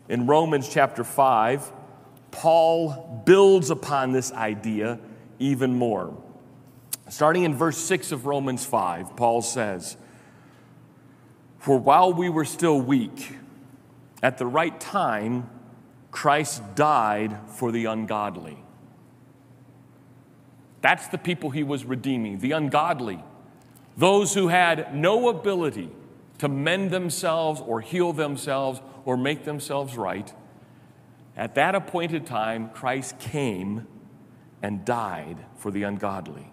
In 0.09 0.27
Romans 0.27 0.69
chapter 0.69 1.05
5, 1.05 1.71
Paul 2.31 3.23
builds 3.25 3.71
upon 3.71 4.13
this 4.13 4.33
idea 4.33 4.99
even 5.39 5.75
more. 5.75 6.17
Starting 7.09 7.45
in 7.45 7.55
verse 7.55 7.79
6 7.79 8.13
of 8.13 8.27
Romans 8.27 8.65
5, 8.65 9.17
Paul 9.17 9.43
says, 9.43 9.97
For 11.61 11.79
while 11.79 12.13
we 12.13 12.31
were 12.31 12.47
still 12.47 12.81
weak, 12.81 13.37
at 14.23 14.39
the 14.39 14.47
right 14.47 14.79
time, 14.81 15.49
Christ 16.11 16.75
died 16.75 17.37
for 17.49 17.71
the 17.71 17.85
ungodly. 17.85 18.65
That's 20.81 21.07
the 21.09 21.19
people 21.19 21.51
he 21.51 21.63
was 21.63 21.85
redeeming, 21.85 22.39
the 22.39 22.53
ungodly, 22.53 23.23
those 23.95 24.33
who 24.33 24.49
had 24.49 24.95
no 24.95 25.29
ability 25.29 25.91
to 26.39 26.49
mend 26.49 26.91
themselves 26.91 27.61
or 27.61 27.83
heal 27.83 28.15
themselves 28.15 28.81
or 29.05 29.19
make 29.19 29.45
themselves 29.45 29.99
right. 29.99 30.33
At 31.37 31.55
that 31.57 31.75
appointed 31.75 32.25
time, 32.25 32.71
Christ 32.71 33.19
came 33.19 33.87
and 34.63 34.83
died 34.87 35.37
for 35.57 35.71
the 35.71 35.83
ungodly. 35.83 36.53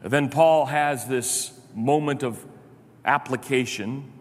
then 0.00 0.28
Paul 0.28 0.66
has 0.66 1.08
this 1.08 1.58
moment 1.74 2.22
of 2.22 2.44
application. 3.06 4.12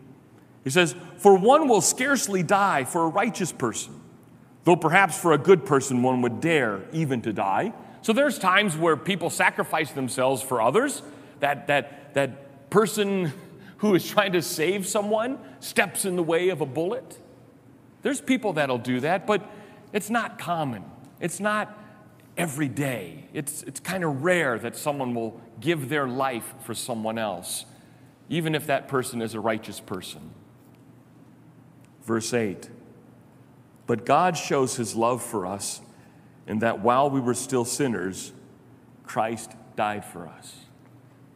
He 0.64 0.70
says, 0.70 0.96
For 1.18 1.38
one 1.38 1.68
will 1.68 1.82
scarcely 1.82 2.44
die 2.44 2.84
for 2.84 3.04
a 3.04 3.08
righteous 3.08 3.52
person, 3.52 4.00
though 4.64 4.76
perhaps 4.76 5.20
for 5.20 5.34
a 5.34 5.38
good 5.38 5.66
person 5.66 6.02
one 6.02 6.22
would 6.22 6.40
dare 6.40 6.82
even 6.94 7.22
to 7.24 7.34
die. 7.34 7.74
So 8.02 8.14
there's 8.14 8.38
times 8.38 8.78
where 8.78 8.96
people 8.96 9.30
sacrifice 9.30 9.92
themselves 9.92 10.42
for 10.42 10.62
others. 10.62 11.02
That, 11.40 11.68
that, 11.68 12.14
that 12.14 12.70
person 12.70 13.34
who 13.78 13.96
is 13.96 14.08
trying 14.08 14.32
to 14.34 14.42
save 14.42 14.88
someone 14.88 15.38
steps 15.60 16.06
in 16.06 16.16
the 16.16 16.24
way 16.24 16.50
of 16.50 16.62
a 16.62 16.66
bullet. 16.66 17.20
There's 18.02 18.22
people 18.22 18.54
that'll 18.54 18.78
do 18.78 19.00
that, 19.02 19.28
but 19.28 19.50
it's 19.92 20.10
not 20.10 20.38
common. 20.38 20.84
It's 21.20 21.40
not 21.40 21.78
every 22.38 22.68
day. 22.68 23.26
It's, 23.34 23.64
it's 23.64 23.80
kind 23.80 24.04
of 24.04 24.24
rare 24.24 24.60
that 24.60 24.76
someone 24.76 25.14
will 25.14 25.40
give 25.60 25.90
their 25.90 26.08
life 26.08 26.54
for 26.62 26.74
someone 26.74 27.18
else, 27.18 27.66
even 28.30 28.56
if 28.56 28.68
that 28.68 28.88
person 28.88 29.22
is 29.22 29.34
a 29.34 29.40
righteous 29.40 29.80
person. 29.80 30.32
Verse 32.04 32.34
8 32.34 32.70
But 33.88 34.06
God 34.06 34.38
shows 34.38 34.76
his 34.76 34.96
love 34.96 35.24
for 35.24 35.46
us 35.46 35.82
in 36.48 36.60
that 36.60 36.80
while 36.80 37.10
we 37.10 37.20
were 37.20 37.34
still 37.34 37.66
sinners, 37.66 38.32
Christ 39.04 39.52
died 39.76 40.06
for 40.06 40.28
us. 40.28 40.56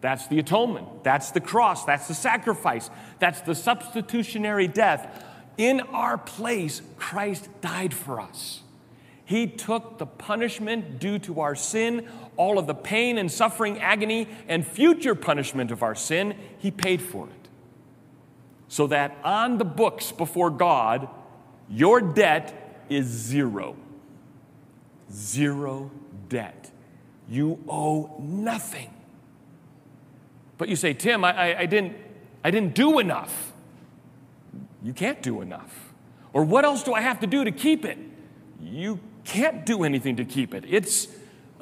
That's 0.01 0.27
the 0.27 0.39
atonement. 0.39 1.03
That's 1.03 1.31
the 1.31 1.41
cross. 1.41 1.83
That's 1.83 2.07
the 2.07 2.13
sacrifice. 2.13 2.89
That's 3.19 3.41
the 3.41 3.55
substitutionary 3.55 4.67
death 4.67 5.25
in 5.59 5.81
our 5.81 6.17
place, 6.17 6.81
Christ 6.95 7.49
died 7.59 7.93
for 7.93 8.21
us. 8.21 8.61
He 9.29 9.45
took 9.45 9.99
the 9.99 10.07
punishment 10.07 10.97
due 10.97 11.19
to 11.19 11.41
our 11.41 11.53
sin, 11.53 12.09
all 12.35 12.57
of 12.57 12.65
the 12.65 12.73
pain 12.73 13.19
and 13.19 13.31
suffering, 13.31 13.77
agony, 13.77 14.27
and 14.47 14.65
future 14.65 15.13
punishment 15.13 15.69
of 15.69 15.83
our 15.83 15.93
sin, 15.93 16.33
He 16.57 16.71
paid 16.71 16.99
for 16.99 17.27
it. 17.27 17.47
So 18.69 18.87
that 18.87 19.15
on 19.23 19.59
the 19.59 19.65
books 19.65 20.11
before 20.11 20.49
God, 20.49 21.09
your 21.69 22.01
debt 22.01 22.83
is 22.89 23.05
zero. 23.05 23.75
Zero 25.13 25.91
debt. 26.27 26.71
You 27.29 27.63
owe 27.69 28.15
nothing. 28.17 28.91
But 30.57 30.69
you 30.69 30.75
say, 30.75 30.95
Tim, 30.95 31.23
I, 31.23 31.33
I, 31.33 31.59
I 31.59 31.65
didn't, 31.67 31.95
I 32.43 32.49
didn't 32.49 32.73
do 32.73 32.97
enough. 32.97 33.53
You 34.81 34.93
can't 34.93 35.21
do 35.21 35.41
enough. 35.41 35.93
Or 36.33 36.43
what 36.43 36.65
else 36.65 36.81
do 36.81 36.95
I 36.95 37.01
have 37.01 37.19
to 37.19 37.27
do 37.27 37.43
to 37.43 37.51
keep 37.51 37.85
it? 37.85 37.99
You 38.59 38.99
can't 39.29 39.63
do 39.63 39.83
anything 39.83 40.15
to 40.15 40.25
keep 40.25 40.55
it. 40.55 40.65
It's 40.67 41.07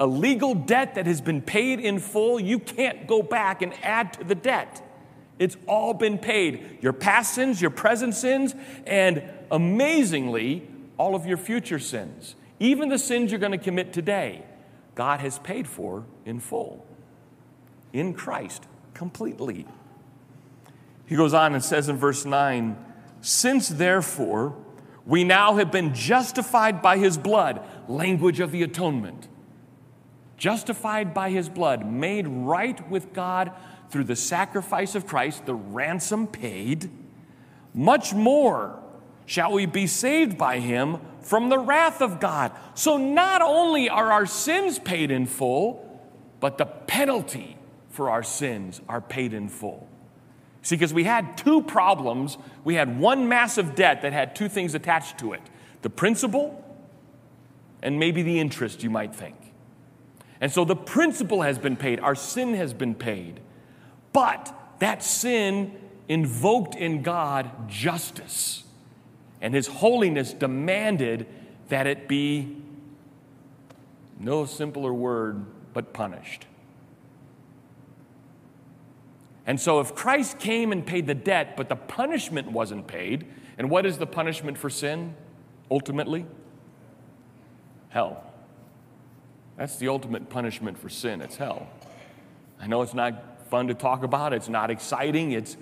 a 0.00 0.06
legal 0.06 0.54
debt 0.54 0.94
that 0.94 1.04
has 1.04 1.20
been 1.20 1.42
paid 1.42 1.80
in 1.80 1.98
full. 1.98 2.40
You 2.40 2.58
can't 2.58 3.06
go 3.06 3.22
back 3.22 3.60
and 3.60 3.74
add 3.82 4.14
to 4.14 4.24
the 4.24 4.34
debt. 4.34 4.82
It's 5.38 5.56
all 5.66 5.92
been 5.92 6.16
paid. 6.16 6.78
Your 6.80 6.94
past 6.94 7.34
sins, 7.34 7.60
your 7.60 7.70
present 7.70 8.14
sins, 8.14 8.54
and 8.86 9.22
amazingly, 9.50 10.66
all 10.96 11.14
of 11.14 11.26
your 11.26 11.36
future 11.36 11.78
sins. 11.78 12.36
Even 12.58 12.88
the 12.88 12.98
sins 12.98 13.30
you're 13.30 13.38
going 13.38 13.52
to 13.52 13.58
commit 13.58 13.92
today, 13.92 14.42
God 14.94 15.20
has 15.20 15.38
paid 15.38 15.68
for 15.68 16.04
in 16.24 16.40
full. 16.40 16.86
In 17.92 18.14
Christ, 18.14 18.64
completely. 18.94 19.66
He 21.04 21.16
goes 21.16 21.34
on 21.34 21.52
and 21.52 21.62
says 21.62 21.88
in 21.88 21.96
verse 21.96 22.24
9, 22.24 22.76
since 23.20 23.68
therefore 23.68 24.56
we 25.08 25.24
now 25.24 25.56
have 25.56 25.72
been 25.72 25.94
justified 25.94 26.82
by 26.82 26.98
his 26.98 27.16
blood, 27.16 27.66
language 27.88 28.40
of 28.40 28.52
the 28.52 28.62
atonement, 28.62 29.26
justified 30.36 31.14
by 31.14 31.30
his 31.30 31.48
blood, 31.48 31.90
made 31.90 32.28
right 32.28 32.88
with 32.90 33.14
God 33.14 33.50
through 33.88 34.04
the 34.04 34.14
sacrifice 34.14 34.94
of 34.94 35.06
Christ, 35.06 35.46
the 35.46 35.54
ransom 35.54 36.26
paid, 36.26 36.90
much 37.72 38.12
more 38.12 38.78
shall 39.24 39.52
we 39.52 39.64
be 39.64 39.86
saved 39.86 40.36
by 40.36 40.58
him 40.58 40.98
from 41.22 41.48
the 41.48 41.58
wrath 41.58 42.02
of 42.02 42.20
God. 42.20 42.52
So 42.74 42.98
not 42.98 43.40
only 43.40 43.88
are 43.88 44.12
our 44.12 44.26
sins 44.26 44.78
paid 44.78 45.10
in 45.10 45.24
full, 45.24 46.02
but 46.38 46.58
the 46.58 46.66
penalty 46.66 47.56
for 47.88 48.10
our 48.10 48.22
sins 48.22 48.82
are 48.90 49.00
paid 49.00 49.32
in 49.32 49.48
full. 49.48 49.87
See, 50.68 50.76
because 50.76 50.92
we 50.92 51.04
had 51.04 51.38
two 51.38 51.62
problems. 51.62 52.36
We 52.62 52.74
had 52.74 53.00
one 53.00 53.26
massive 53.26 53.74
debt 53.74 54.02
that 54.02 54.12
had 54.12 54.36
two 54.36 54.50
things 54.50 54.74
attached 54.74 55.16
to 55.20 55.32
it 55.32 55.40
the 55.80 55.88
principal 55.88 56.62
and 57.80 57.98
maybe 57.98 58.20
the 58.22 58.38
interest, 58.38 58.82
you 58.82 58.90
might 58.90 59.16
think. 59.16 59.34
And 60.42 60.52
so 60.52 60.66
the 60.66 60.76
principal 60.76 61.40
has 61.40 61.58
been 61.58 61.74
paid, 61.74 62.00
our 62.00 62.14
sin 62.14 62.52
has 62.52 62.74
been 62.74 62.94
paid. 62.94 63.40
But 64.12 64.54
that 64.80 65.02
sin 65.02 65.72
invoked 66.06 66.74
in 66.74 67.00
God 67.00 67.70
justice, 67.70 68.64
and 69.40 69.54
his 69.54 69.68
holiness 69.68 70.34
demanded 70.34 71.26
that 71.70 71.86
it 71.86 72.08
be 72.08 72.58
no 74.18 74.44
simpler 74.44 74.92
word 74.92 75.46
but 75.72 75.94
punished. 75.94 76.44
And 79.48 79.58
so, 79.58 79.80
if 79.80 79.94
Christ 79.94 80.38
came 80.38 80.72
and 80.72 80.86
paid 80.86 81.06
the 81.06 81.14
debt, 81.14 81.56
but 81.56 81.70
the 81.70 81.74
punishment 81.74 82.52
wasn't 82.52 82.86
paid, 82.86 83.26
and 83.56 83.70
what 83.70 83.86
is 83.86 83.96
the 83.96 84.06
punishment 84.06 84.58
for 84.58 84.68
sin 84.68 85.14
ultimately? 85.70 86.26
Hell. 87.88 88.22
That's 89.56 89.76
the 89.76 89.88
ultimate 89.88 90.28
punishment 90.28 90.76
for 90.76 90.90
sin. 90.90 91.22
It's 91.22 91.36
hell. 91.36 91.66
I 92.60 92.66
know 92.66 92.82
it's 92.82 92.92
not 92.92 93.48
fun 93.48 93.68
to 93.68 93.74
talk 93.74 94.02
about, 94.02 94.34
it's 94.34 94.50
not 94.50 94.70
exciting, 94.70 95.32
it's, 95.32 95.56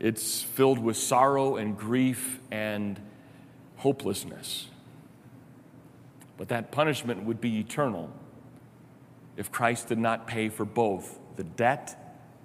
it's 0.00 0.42
filled 0.42 0.80
with 0.80 0.96
sorrow 0.96 1.54
and 1.54 1.78
grief 1.78 2.40
and 2.50 3.00
hopelessness. 3.76 4.66
But 6.36 6.48
that 6.48 6.72
punishment 6.72 7.22
would 7.22 7.40
be 7.40 7.60
eternal 7.60 8.10
if 9.36 9.52
Christ 9.52 9.86
did 9.86 9.98
not 9.98 10.26
pay 10.26 10.48
for 10.48 10.64
both 10.64 11.20
the 11.36 11.44
debt 11.44 12.03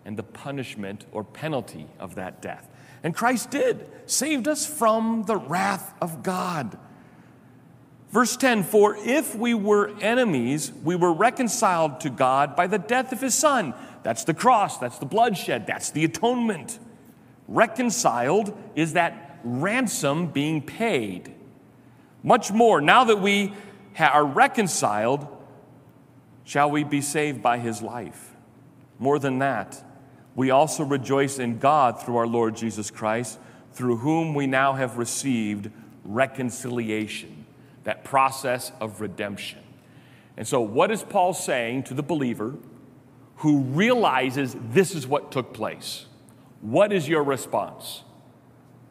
and 0.09 0.17
the 0.17 0.23
punishment 0.23 1.05
or 1.11 1.23
penalty 1.23 1.85
of 1.99 2.15
that 2.15 2.41
death. 2.41 2.67
And 3.03 3.13
Christ 3.13 3.51
did, 3.51 3.87
saved 4.07 4.47
us 4.47 4.65
from 4.65 5.25
the 5.27 5.35
wrath 5.35 5.93
of 6.01 6.23
God. 6.23 6.79
Verse 8.09 8.35
10 8.35 8.63
For 8.63 8.97
if 8.97 9.35
we 9.35 9.53
were 9.53 9.95
enemies, 10.01 10.73
we 10.83 10.95
were 10.95 11.13
reconciled 11.13 11.99
to 11.99 12.09
God 12.09 12.55
by 12.55 12.65
the 12.65 12.79
death 12.79 13.11
of 13.11 13.21
his 13.21 13.35
Son. 13.35 13.75
That's 14.01 14.23
the 14.23 14.33
cross, 14.33 14.79
that's 14.79 14.97
the 14.97 15.05
bloodshed, 15.05 15.67
that's 15.67 15.91
the 15.91 16.05
atonement. 16.05 16.79
Reconciled 17.47 18.57
is 18.73 18.93
that 18.93 19.39
ransom 19.43 20.31
being 20.31 20.63
paid. 20.63 21.35
Much 22.23 22.51
more, 22.51 22.81
now 22.81 23.03
that 23.03 23.21
we 23.21 23.53
are 23.99 24.25
reconciled, 24.25 25.27
shall 26.45 26.71
we 26.71 26.83
be 26.83 26.99
saved 26.99 27.43
by 27.43 27.59
his 27.59 27.83
life. 27.83 28.35
More 28.99 29.17
than 29.17 29.39
that, 29.39 29.81
we 30.39 30.51
also 30.51 30.85
rejoice 30.85 31.37
in 31.37 31.59
God 31.59 32.01
through 32.01 32.15
our 32.15 32.25
Lord 32.25 32.55
Jesus 32.55 32.89
Christ, 32.89 33.37
through 33.73 33.97
whom 33.97 34.33
we 34.33 34.47
now 34.47 34.71
have 34.71 34.97
received 34.97 35.69
reconciliation, 36.05 37.45
that 37.83 38.05
process 38.05 38.71
of 38.79 39.01
redemption. 39.01 39.59
And 40.37 40.47
so, 40.47 40.61
what 40.61 40.91
is 40.91 41.03
Paul 41.03 41.33
saying 41.33 41.83
to 41.83 41.93
the 41.93 42.03
believer 42.03 42.55
who 43.35 43.59
realizes 43.59 44.55
this 44.71 44.95
is 44.95 45.05
what 45.05 45.29
took 45.29 45.53
place? 45.53 46.05
What 46.61 46.93
is 46.93 47.09
your 47.09 47.23
response? 47.23 48.03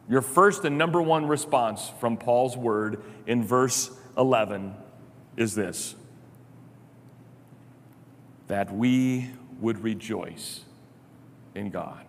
Your 0.07 0.21
first 0.21 0.65
and 0.65 0.77
number 0.77 1.01
one 1.01 1.27
response 1.27 1.91
from 1.99 2.15
Paul's 2.15 2.57
word 2.57 3.01
in 3.25 3.43
verse 3.43 3.89
11 4.19 4.75
is 5.35 5.55
this 5.55 5.95
that 8.45 8.71
we 8.71 9.31
would 9.59 9.83
rejoice 9.83 10.65
in 11.55 11.69
God, 11.69 12.05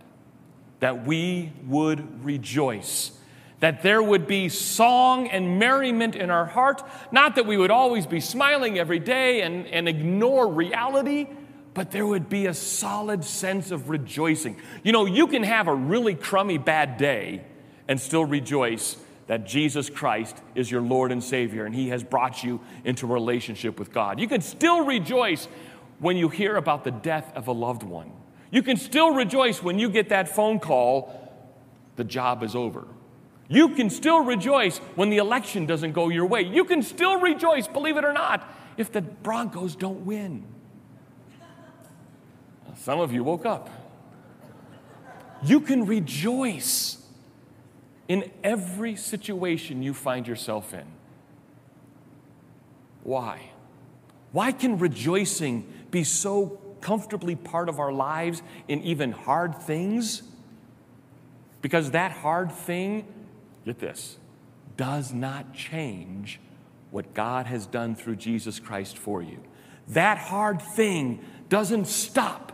that 0.81 1.07
we 1.07 1.53
would 1.67 2.25
rejoice, 2.25 3.13
that 3.61 3.83
there 3.83 4.03
would 4.03 4.27
be 4.27 4.49
song 4.49 5.29
and 5.29 5.59
merriment 5.59 6.17
in 6.17 6.31
our 6.31 6.47
heart, 6.47 6.83
not 7.13 7.35
that 7.37 7.47
we 7.47 7.57
would 7.57 7.71
always 7.71 8.07
be 8.07 8.21
smiling 8.21 8.79
every 8.79 8.99
day 8.99 9.43
and, 9.43 9.67
and 9.67 9.89
ignore 9.89 10.49
reality. 10.49 11.27
But 11.73 11.93
there 11.93 12.07
would 12.07 12.29
be 12.29 12.47
a 12.47 12.55
solid 12.55 13.25
sense 13.25 13.71
of 13.71 13.91
rejoicing. 13.91 14.57
You 14.83 14.91
know, 14.91 15.07
you 15.07 15.29
can 15.29 15.45
have 15.45 15.69
a 15.69 15.75
really 15.75 16.17
crummy 16.17 16.59
bad 16.59 16.97
day 16.97 17.45
and 17.87 18.01
still 18.01 18.25
rejoice 18.25 18.97
that 19.31 19.47
Jesus 19.47 19.89
Christ 19.89 20.37
is 20.57 20.69
your 20.69 20.81
Lord 20.81 21.13
and 21.13 21.23
Savior 21.23 21.65
and 21.65 21.73
He 21.73 21.91
has 21.91 22.03
brought 22.03 22.43
you 22.43 22.61
into 22.85 23.07
relationship 23.07 23.79
with 23.79 23.93
God. 23.93 24.19
You 24.19 24.27
can 24.27 24.41
still 24.41 24.85
rejoice 24.85 25.47
when 26.01 26.17
you 26.17 26.29
hear 26.29 26.57
about 26.57 26.83
the 26.83 26.91
death 26.91 27.31
of 27.37 27.47
a 27.47 27.53
loved 27.53 27.85
one. 27.85 28.11
You 28.51 28.63
can 28.63 28.77
still 28.77 29.13
rejoice 29.13 29.63
when 29.63 29.79
you 29.79 29.89
get 29.89 30.09
that 30.09 30.29
phone 30.29 30.59
call, 30.59 31.17
the 31.97 32.05
job 32.05 32.43
is 32.43 32.55
over. 32.57 32.87
You 33.49 33.71
can 33.71 33.91
still 33.91 34.21
rejoice 34.21 34.79
when 34.95 35.11
the 35.11 35.19
election 35.19 35.67
doesn't 35.67 35.93
go 35.93 36.09
your 36.09 36.27
way. 36.27 36.43
You 36.43 36.65
can 36.65 36.83
still 36.83 37.21
rejoice, 37.21 37.67
believe 37.67 37.97
it 37.97 38.05
or 38.05 38.13
not, 38.13 38.49
if 38.77 38.93
the 38.93 39.03
Broncos 39.03 39.75
don't 39.77 40.07
win. 40.07 40.45
Some 42.77 43.01
of 43.01 43.13
you 43.13 43.25
woke 43.25 43.45
up. 43.45 43.69
You 45.43 45.61
can 45.61 45.87
rejoice 45.87 46.99
in 48.09 48.31
every 48.43 48.97
situation 48.97 49.83
you 49.83 49.95
find 49.95 50.27
yourself 50.27 50.75
in. 50.75 50.87
Why? 53.03 53.51
Why 54.33 54.53
can 54.53 54.79
rejoicing 54.79 55.67
be 55.91 56.05
so 56.05 56.61
comfortably 56.81 57.37
part 57.37 57.69
of 57.69 57.79
our 57.79 57.93
lives 57.93 58.43
in 58.69 58.83
even 58.83 59.13
hard 59.13 59.57
things? 59.63 60.23
Because 61.63 61.91
that 61.91 62.13
hard 62.13 62.51
thing, 62.51 63.07
get 63.65 63.79
this, 63.79 64.19
does 64.77 65.13
not 65.13 65.53
change 65.53 66.41
what 66.91 67.15
God 67.15 67.47
has 67.47 67.67
done 67.67 67.95
through 67.95 68.17
Jesus 68.17 68.59
Christ 68.59 68.97
for 68.97 69.23
you. 69.23 69.39
That 69.89 70.19
hard 70.19 70.63
thing 70.63 71.25
doesn't 71.49 71.87
stop 71.87 72.53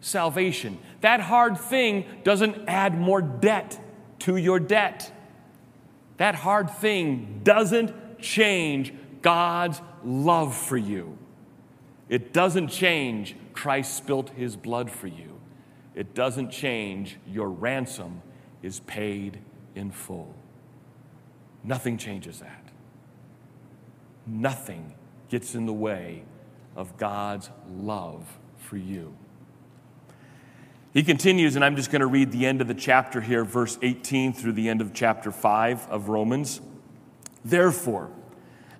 salvation. 0.00 0.78
That 1.00 1.20
hard 1.20 1.58
thing 1.58 2.04
doesn't 2.24 2.68
add 2.68 2.98
more 2.98 3.22
debt 3.22 3.78
to 4.20 4.36
your 4.36 4.60
debt. 4.60 5.10
That 6.18 6.34
hard 6.34 6.70
thing 6.70 7.40
doesn't 7.42 8.20
change 8.20 8.92
God's 9.22 9.80
love 10.04 10.54
for 10.54 10.76
you. 10.76 11.18
It 12.12 12.34
doesn't 12.34 12.68
change 12.68 13.34
Christ 13.54 13.96
spilt 13.96 14.28
his 14.36 14.54
blood 14.54 14.90
for 14.90 15.06
you. 15.06 15.40
It 15.94 16.14
doesn't 16.14 16.50
change 16.50 17.16
your 17.26 17.48
ransom 17.48 18.20
is 18.62 18.80
paid 18.80 19.38
in 19.74 19.92
full. 19.92 20.34
Nothing 21.64 21.96
changes 21.96 22.40
that. 22.40 22.68
Nothing 24.26 24.92
gets 25.30 25.54
in 25.54 25.64
the 25.64 25.72
way 25.72 26.24
of 26.76 26.98
God's 26.98 27.48
love 27.70 28.38
for 28.58 28.76
you. 28.76 29.16
He 30.92 31.02
continues, 31.02 31.56
and 31.56 31.64
I'm 31.64 31.76
just 31.76 31.90
going 31.90 32.00
to 32.00 32.06
read 32.06 32.30
the 32.30 32.44
end 32.44 32.60
of 32.60 32.68
the 32.68 32.74
chapter 32.74 33.22
here, 33.22 33.42
verse 33.42 33.78
18 33.80 34.34
through 34.34 34.52
the 34.52 34.68
end 34.68 34.82
of 34.82 34.92
chapter 34.92 35.32
5 35.32 35.88
of 35.88 36.10
Romans. 36.10 36.60
Therefore, 37.42 38.10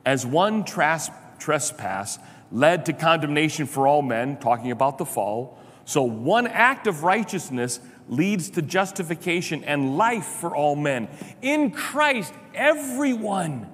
as 0.05 0.27
one 0.27 0.65
trespass 0.65 2.19
led 2.53 2.87
to 2.87 2.93
condemnation 2.93 3.67
for 3.67 3.87
all 3.87 4.03
men, 4.03 4.37
talking 4.37 4.71
about 4.71 4.99
the 4.99 5.07
fall. 5.07 5.59
So 5.85 6.03
one 6.03 6.47
act 6.47 6.87
of 6.87 7.03
righteousness 7.03 7.81
leads 8.09 8.51
to 8.51 8.63
justification 8.63 9.65
and 9.65 9.97
life 9.97 10.25
for 10.27 10.55
all 10.55 10.77
men. 10.77 11.09
In 11.41 11.71
Christ, 11.71 12.33
everyone 12.55 13.69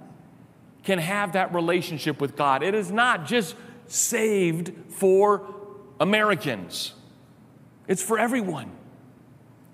can 0.85 0.99
have 0.99 1.33
that 1.33 1.53
relationship 1.53 2.21
with 2.21 2.37
God. 2.37 2.63
It 2.63 2.75
is 2.75 2.91
not 2.91 3.27
just 3.27 3.57
saved 3.89 4.73
for 4.89 5.55
Americans, 6.01 6.95
it's 7.87 8.03
for 8.03 8.19
everyone. 8.19 8.73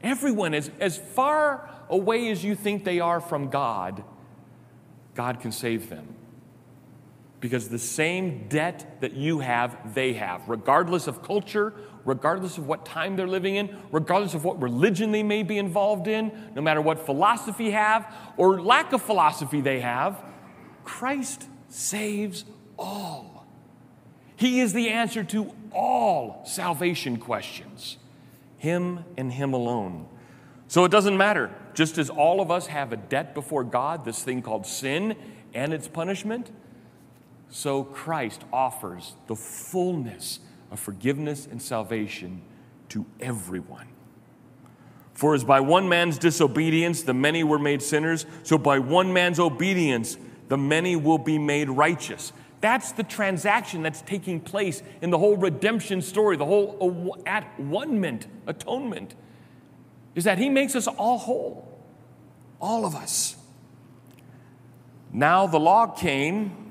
Everyone 0.02 0.52
is 0.52 0.70
as 0.80 0.98
far 0.98 1.70
away 1.88 2.30
as 2.30 2.44
you 2.44 2.54
think 2.54 2.84
they 2.84 3.00
are 3.00 3.20
from 3.20 3.48
God, 3.48 4.04
God 5.14 5.40
can 5.40 5.50
save 5.50 5.88
them 5.88 6.14
because 7.44 7.68
the 7.68 7.78
same 7.78 8.48
debt 8.48 8.96
that 9.02 9.12
you 9.12 9.40
have, 9.40 9.92
they 9.94 10.14
have, 10.14 10.48
regardless 10.48 11.06
of 11.06 11.22
culture, 11.22 11.74
regardless 12.06 12.56
of 12.56 12.66
what 12.66 12.86
time 12.86 13.16
they're 13.16 13.28
living 13.28 13.56
in, 13.56 13.76
regardless 13.92 14.32
of 14.32 14.44
what 14.44 14.62
religion 14.62 15.12
they 15.12 15.22
may 15.22 15.42
be 15.42 15.58
involved 15.58 16.08
in, 16.08 16.32
no 16.54 16.62
matter 16.62 16.80
what 16.80 17.04
philosophy 17.04 17.72
have 17.72 18.10
or 18.38 18.62
lack 18.62 18.94
of 18.94 19.02
philosophy 19.02 19.60
they 19.60 19.80
have, 19.80 20.24
Christ 20.84 21.46
saves 21.68 22.46
all. 22.78 23.46
He 24.36 24.60
is 24.60 24.72
the 24.72 24.88
answer 24.88 25.22
to 25.24 25.54
all 25.70 26.46
salvation 26.46 27.18
questions. 27.18 27.98
Him 28.56 29.04
and 29.18 29.30
Him 29.30 29.52
alone. 29.52 30.08
So 30.66 30.86
it 30.86 30.90
doesn't 30.90 31.18
matter. 31.18 31.54
Just 31.74 31.98
as 31.98 32.08
all 32.08 32.40
of 32.40 32.50
us 32.50 32.68
have 32.68 32.94
a 32.94 32.96
debt 32.96 33.34
before 33.34 33.64
God, 33.64 34.06
this 34.06 34.22
thing 34.22 34.40
called 34.40 34.64
sin 34.64 35.14
and 35.52 35.74
its 35.74 35.88
punishment, 35.88 36.50
so 37.56 37.84
Christ 37.84 38.42
offers 38.52 39.14
the 39.28 39.36
fullness 39.36 40.40
of 40.72 40.80
forgiveness 40.80 41.46
and 41.48 41.62
salvation 41.62 42.42
to 42.88 43.06
everyone. 43.20 43.86
For 45.12 45.36
as 45.36 45.44
by 45.44 45.60
one 45.60 45.88
man's 45.88 46.18
disobedience 46.18 47.02
the 47.02 47.14
many 47.14 47.44
were 47.44 47.60
made 47.60 47.80
sinners, 47.80 48.26
so 48.42 48.58
by 48.58 48.80
one 48.80 49.12
man's 49.12 49.38
obedience 49.38 50.18
the 50.48 50.58
many 50.58 50.96
will 50.96 51.16
be 51.16 51.38
made 51.38 51.70
righteous. 51.70 52.32
That's 52.60 52.90
the 52.90 53.04
transaction 53.04 53.84
that's 53.84 54.02
taking 54.02 54.40
place 54.40 54.82
in 55.00 55.10
the 55.10 55.18
whole 55.18 55.36
redemption 55.36 56.02
story, 56.02 56.36
the 56.36 56.44
whole 56.44 57.22
at 57.24 57.44
one 57.60 58.02
atonement. 58.48 59.14
is 60.16 60.24
that 60.24 60.38
He 60.38 60.48
makes 60.48 60.74
us 60.74 60.88
all 60.88 61.18
whole, 61.18 61.80
all 62.60 62.84
of 62.84 62.96
us. 62.96 63.36
Now 65.12 65.46
the 65.46 65.60
law 65.60 65.86
came, 65.86 66.63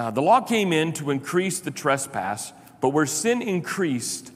uh, 0.00 0.10
the 0.10 0.22
law 0.22 0.40
came 0.40 0.72
in 0.72 0.94
to 0.94 1.10
increase 1.10 1.60
the 1.60 1.70
trespass, 1.70 2.54
but 2.80 2.88
where 2.88 3.04
sin 3.04 3.42
increased, 3.42 4.32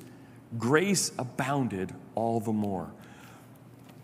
grace 0.59 1.11
abounded 1.18 1.94
all 2.14 2.38
the 2.38 2.53
more. 2.53 2.92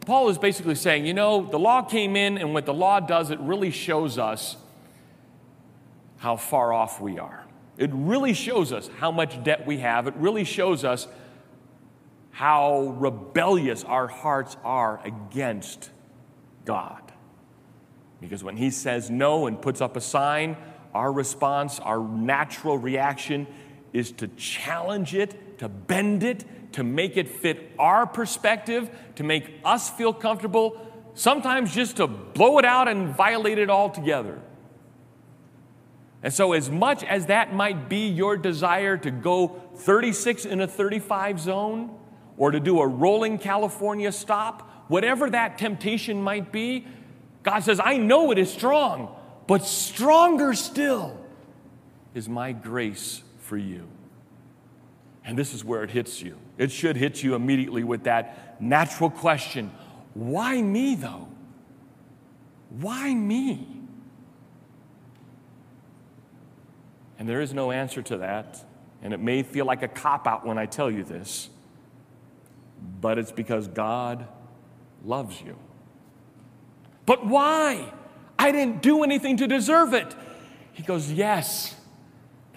Paul 0.07 0.31
is 0.31 0.39
basically 0.39 0.75
saying, 0.75 1.05
you 1.05 1.13
know, 1.13 1.45
the 1.45 1.59
law 1.59 1.83
came 1.83 2.17
in, 2.17 2.39
and 2.39 2.55
what 2.55 2.65
the 2.65 2.73
law 2.73 2.99
does, 2.99 3.31
it 3.31 3.39
really 3.41 3.71
shows 3.71 4.17
us 4.17 4.57
how 6.17 6.37
far 6.37 6.73
off 6.73 6.99
we 6.99 7.19
are. 7.19 7.45
It 7.77 7.91
really 7.93 8.33
shows 8.33 8.73
us 8.73 8.89
how 8.99 9.11
much 9.11 9.43
debt 9.45 9.67
we 9.67 9.79
have. 9.79 10.07
It 10.07 10.15
really 10.17 10.45
shows 10.45 10.83
us 10.83 11.09
how 12.31 12.95
rebellious 12.99 13.85
our 13.85 14.07
hearts 14.07 14.57
are 14.65 14.99
against 15.05 15.91
God. 16.65 17.03
Because 18.19 18.43
when 18.43 18.57
He 18.57 18.71
says 18.71 19.11
no 19.11 19.47
and 19.47 19.61
puts 19.61 19.83
up 19.83 19.97
a 19.97 20.01
sign, 20.01 20.57
our 20.95 21.13
response, 21.13 21.79
our 21.81 22.03
natural 22.03 22.79
reaction 22.79 23.47
is 23.93 24.13
to 24.13 24.29
challenge 24.29 25.15
it, 25.15 25.59
to 25.59 25.69
bend 25.69 26.23
it, 26.23 26.45
to 26.73 26.85
make 26.85 27.17
it 27.17 27.29
fit 27.29 27.73
our 27.79 28.07
perspective, 28.07 28.91
to 29.17 29.25
make 29.25 29.61
us 29.65 29.91
feel 29.91 30.13
comfortable, 30.13 30.81
sometimes 31.15 31.75
just 31.75 31.97
to 31.97 32.07
blow 32.07 32.59
it 32.59 32.65
out 32.65 32.89
and 32.89 33.15
violate 33.15 33.59
it 33.59 33.71
altogether. 33.71 34.41
And 36.23 36.33
so, 36.33 36.53
as 36.53 36.71
much 36.71 37.03
as 37.03 37.27
that 37.27 37.55
might 37.55 37.89
be 37.89 38.09
your 38.09 38.37
desire 38.37 38.97
to 38.99 39.11
go 39.11 39.61
36 39.77 40.45
in 40.45 40.61
a 40.61 40.67
35 40.67 41.41
zone 41.41 41.97
or 42.37 42.51
to 42.51 42.61
do 42.61 42.81
a 42.81 42.87
rolling 42.87 43.39
California 43.39 44.13
stop, 44.13 44.85
whatever 44.89 45.31
that 45.31 45.57
temptation 45.57 46.23
might 46.23 46.53
be, 46.53 46.87
God 47.43 47.61
says, 47.61 47.81
I 47.83 47.97
know 47.97 48.31
it 48.33 48.39
is 48.39 48.53
strong, 48.53 49.17
but 49.51 49.67
stronger 49.67 50.55
still 50.55 51.19
is 52.15 52.29
my 52.29 52.53
grace 52.53 53.21
for 53.41 53.57
you. 53.57 53.89
And 55.25 55.37
this 55.37 55.53
is 55.55 55.65
where 55.65 55.83
it 55.83 55.91
hits 55.91 56.23
you. 56.23 56.39
It 56.57 56.71
should 56.71 56.95
hit 56.95 57.25
you 57.25 57.35
immediately 57.35 57.83
with 57.83 58.05
that 58.05 58.63
natural 58.63 59.11
question 59.11 59.73
why 60.15 60.63
me, 60.63 60.95
though? 60.95 61.27
Why 62.79 63.13
me? 63.13 63.67
And 67.19 67.29
there 67.29 67.41
is 67.41 67.53
no 67.53 67.73
answer 67.73 68.03
to 68.03 68.19
that. 68.19 68.65
And 69.03 69.13
it 69.13 69.19
may 69.19 69.43
feel 69.43 69.65
like 69.65 69.83
a 69.83 69.89
cop 69.89 70.29
out 70.29 70.47
when 70.47 70.59
I 70.59 70.67
tell 70.67 70.93
you 70.93 71.03
this, 71.03 71.51
but 73.01 73.19
it's 73.19 73.33
because 73.33 73.67
God 73.67 74.29
loves 75.05 75.43
you. 75.43 75.57
But 77.05 77.27
why? 77.27 77.95
I 78.41 78.53
didn't 78.53 78.81
do 78.81 79.05
anything 79.05 79.37
to 79.37 79.47
deserve 79.47 79.93
it. 79.93 80.15
He 80.73 80.83
goes, 80.83 81.13
Yes. 81.13 81.77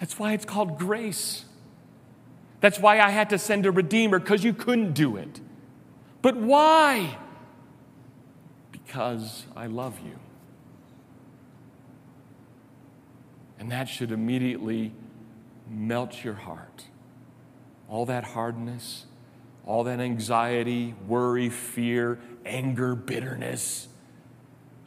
That's 0.00 0.18
why 0.18 0.32
it's 0.32 0.46
called 0.46 0.78
grace. 0.78 1.44
That's 2.60 2.78
why 2.78 3.00
I 3.00 3.10
had 3.10 3.28
to 3.30 3.38
send 3.38 3.66
a 3.66 3.70
redeemer, 3.70 4.18
because 4.18 4.42
you 4.42 4.54
couldn't 4.54 4.94
do 4.94 5.16
it. 5.18 5.40
But 6.22 6.36
why? 6.36 7.18
Because 8.72 9.44
I 9.54 9.66
love 9.66 10.00
you. 10.00 10.18
And 13.58 13.70
that 13.70 13.88
should 13.88 14.10
immediately 14.10 14.92
melt 15.70 16.24
your 16.24 16.34
heart. 16.34 16.86
All 17.90 18.06
that 18.06 18.24
hardness, 18.24 19.04
all 19.66 19.84
that 19.84 20.00
anxiety, 20.00 20.94
worry, 21.06 21.50
fear, 21.50 22.18
anger, 22.46 22.94
bitterness 22.94 23.88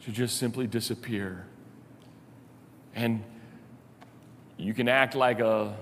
should 0.08 0.14
just 0.14 0.38
simply 0.38 0.66
disappear. 0.66 1.44
And 2.94 3.22
you 4.56 4.72
can 4.72 4.88
act 4.88 5.14
like 5.14 5.38
a, 5.40 5.76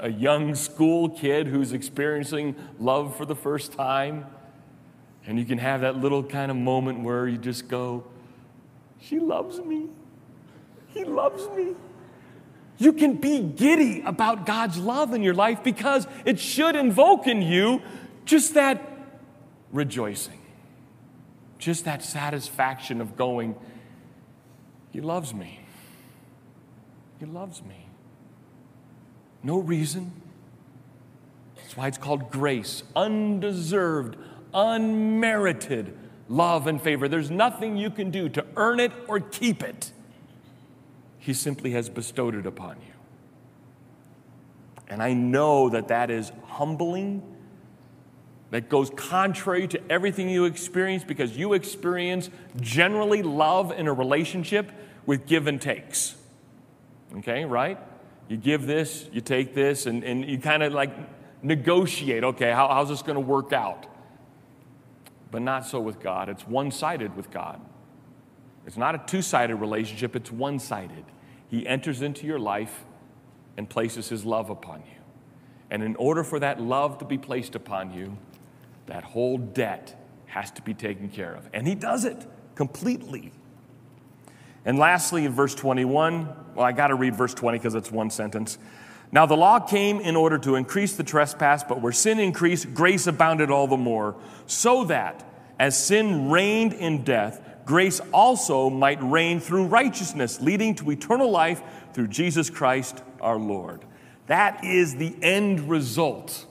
a 0.00 0.08
young 0.10 0.54
school 0.54 1.08
kid 1.08 1.48
who's 1.48 1.72
experiencing 1.72 2.54
love 2.78 3.16
for 3.16 3.26
the 3.26 3.34
first 3.34 3.72
time. 3.72 4.26
And 5.26 5.40
you 5.40 5.44
can 5.44 5.58
have 5.58 5.80
that 5.80 5.96
little 5.96 6.22
kind 6.22 6.52
of 6.52 6.56
moment 6.56 7.00
where 7.00 7.26
you 7.26 7.36
just 7.36 7.66
go, 7.66 8.04
She 9.00 9.18
loves 9.18 9.58
me. 9.58 9.88
He 10.86 11.02
loves 11.02 11.48
me. 11.56 11.74
You 12.78 12.92
can 12.92 13.14
be 13.14 13.40
giddy 13.40 14.02
about 14.02 14.46
God's 14.46 14.78
love 14.78 15.14
in 15.14 15.24
your 15.24 15.34
life 15.34 15.64
because 15.64 16.06
it 16.24 16.38
should 16.38 16.76
invoke 16.76 17.26
in 17.26 17.42
you 17.42 17.82
just 18.24 18.54
that 18.54 18.80
rejoicing, 19.72 20.38
just 21.64 21.86
that 21.86 22.02
satisfaction 22.02 23.00
of 23.00 23.16
going, 23.16 23.56
He 24.90 25.00
loves 25.00 25.32
me. 25.32 25.60
He 27.18 27.26
loves 27.26 27.62
me. 27.62 27.88
No 29.42 29.58
reason. 29.58 30.12
That's 31.56 31.76
why 31.76 31.88
it's 31.88 31.98
called 31.98 32.30
grace, 32.30 32.82
undeserved, 32.94 34.16
unmerited 34.52 35.96
love 36.28 36.66
and 36.66 36.80
favor. 36.80 37.08
There's 37.08 37.30
nothing 37.30 37.76
you 37.76 37.90
can 37.90 38.10
do 38.10 38.28
to 38.30 38.44
earn 38.56 38.80
it 38.80 38.92
or 39.08 39.20
keep 39.20 39.62
it. 39.62 39.92
He 41.18 41.32
simply 41.32 41.70
has 41.72 41.88
bestowed 41.88 42.34
it 42.34 42.46
upon 42.46 42.76
you. 42.76 42.92
And 44.88 45.02
I 45.02 45.14
know 45.14 45.70
that 45.70 45.88
that 45.88 46.10
is 46.10 46.30
humbling, 46.46 47.22
that 48.54 48.68
goes 48.68 48.88
contrary 48.90 49.66
to 49.66 49.80
everything 49.90 50.28
you 50.28 50.44
experience 50.44 51.02
because 51.02 51.36
you 51.36 51.54
experience 51.54 52.30
generally 52.60 53.20
love 53.20 53.72
in 53.72 53.88
a 53.88 53.92
relationship 53.92 54.70
with 55.06 55.26
give 55.26 55.48
and 55.48 55.60
takes. 55.60 56.14
Okay, 57.16 57.44
right? 57.44 57.80
You 58.28 58.36
give 58.36 58.64
this, 58.64 59.08
you 59.10 59.20
take 59.20 59.56
this, 59.56 59.86
and, 59.86 60.04
and 60.04 60.24
you 60.24 60.38
kind 60.38 60.62
of 60.62 60.72
like 60.72 60.92
negotiate 61.42 62.22
okay, 62.22 62.52
how, 62.52 62.68
how's 62.68 62.90
this 62.90 63.02
going 63.02 63.16
to 63.16 63.20
work 63.20 63.52
out? 63.52 63.88
But 65.32 65.42
not 65.42 65.66
so 65.66 65.80
with 65.80 65.98
God. 65.98 66.28
It's 66.28 66.46
one 66.46 66.70
sided 66.70 67.16
with 67.16 67.32
God. 67.32 67.60
It's 68.68 68.76
not 68.76 68.94
a 68.94 69.02
two 69.04 69.20
sided 69.20 69.56
relationship, 69.56 70.14
it's 70.14 70.30
one 70.30 70.60
sided. 70.60 71.04
He 71.48 71.66
enters 71.66 72.02
into 72.02 72.24
your 72.24 72.38
life 72.38 72.84
and 73.56 73.68
places 73.68 74.10
His 74.10 74.24
love 74.24 74.48
upon 74.48 74.82
you. 74.82 75.02
And 75.72 75.82
in 75.82 75.96
order 75.96 76.22
for 76.22 76.38
that 76.38 76.60
love 76.60 76.98
to 76.98 77.04
be 77.04 77.18
placed 77.18 77.56
upon 77.56 77.92
you, 77.92 78.16
that 78.86 79.04
whole 79.04 79.38
debt 79.38 80.00
has 80.26 80.50
to 80.52 80.62
be 80.62 80.74
taken 80.74 81.08
care 81.08 81.34
of. 81.34 81.48
And 81.52 81.66
He 81.66 81.74
does 81.74 82.04
it 82.04 82.26
completely. 82.54 83.32
And 84.64 84.78
lastly, 84.78 85.24
in 85.24 85.32
verse 85.32 85.54
21, 85.54 86.28
well, 86.54 86.64
I 86.64 86.72
got 86.72 86.88
to 86.88 86.94
read 86.94 87.14
verse 87.14 87.34
20 87.34 87.58
because 87.58 87.74
it's 87.74 87.90
one 87.90 88.10
sentence. 88.10 88.58
Now, 89.12 89.26
the 89.26 89.36
law 89.36 89.60
came 89.60 90.00
in 90.00 90.16
order 90.16 90.38
to 90.38 90.56
increase 90.56 90.96
the 90.96 91.04
trespass, 91.04 91.62
but 91.62 91.80
where 91.80 91.92
sin 91.92 92.18
increased, 92.18 92.74
grace 92.74 93.06
abounded 93.06 93.50
all 93.50 93.68
the 93.68 93.76
more, 93.76 94.16
so 94.46 94.84
that 94.84 95.24
as 95.58 95.82
sin 95.82 96.30
reigned 96.30 96.72
in 96.72 97.04
death, 97.04 97.40
grace 97.64 98.00
also 98.12 98.68
might 98.70 99.00
reign 99.02 99.38
through 99.38 99.66
righteousness, 99.66 100.40
leading 100.40 100.74
to 100.76 100.90
eternal 100.90 101.30
life 101.30 101.62
through 101.92 102.08
Jesus 102.08 102.50
Christ 102.50 103.02
our 103.20 103.38
Lord. 103.38 103.84
That 104.26 104.64
is 104.64 104.96
the 104.96 105.14
end 105.22 105.68
result 105.68 106.46